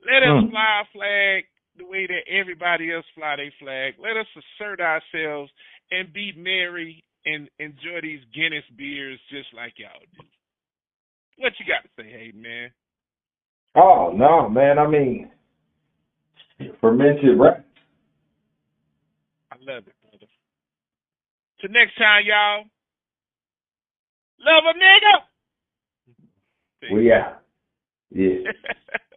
[0.06, 0.50] Let us Hmm.
[0.50, 1.46] fly our flag
[1.78, 3.96] the way that everybody else fly their flag.
[4.00, 5.52] Let us assert ourselves
[5.92, 10.26] and be merry and enjoy these Guinness beers just like y'all do.
[11.38, 12.72] What you got to say, hey man?
[13.76, 14.80] oh no, man.
[14.80, 15.32] I mean,
[16.82, 17.66] fermented rap.
[19.52, 19.96] I love it.
[21.62, 22.66] Till next time, y'all.
[24.40, 25.22] Love a nigga.
[26.96, 27.44] We out.
[28.10, 28.52] Yeah.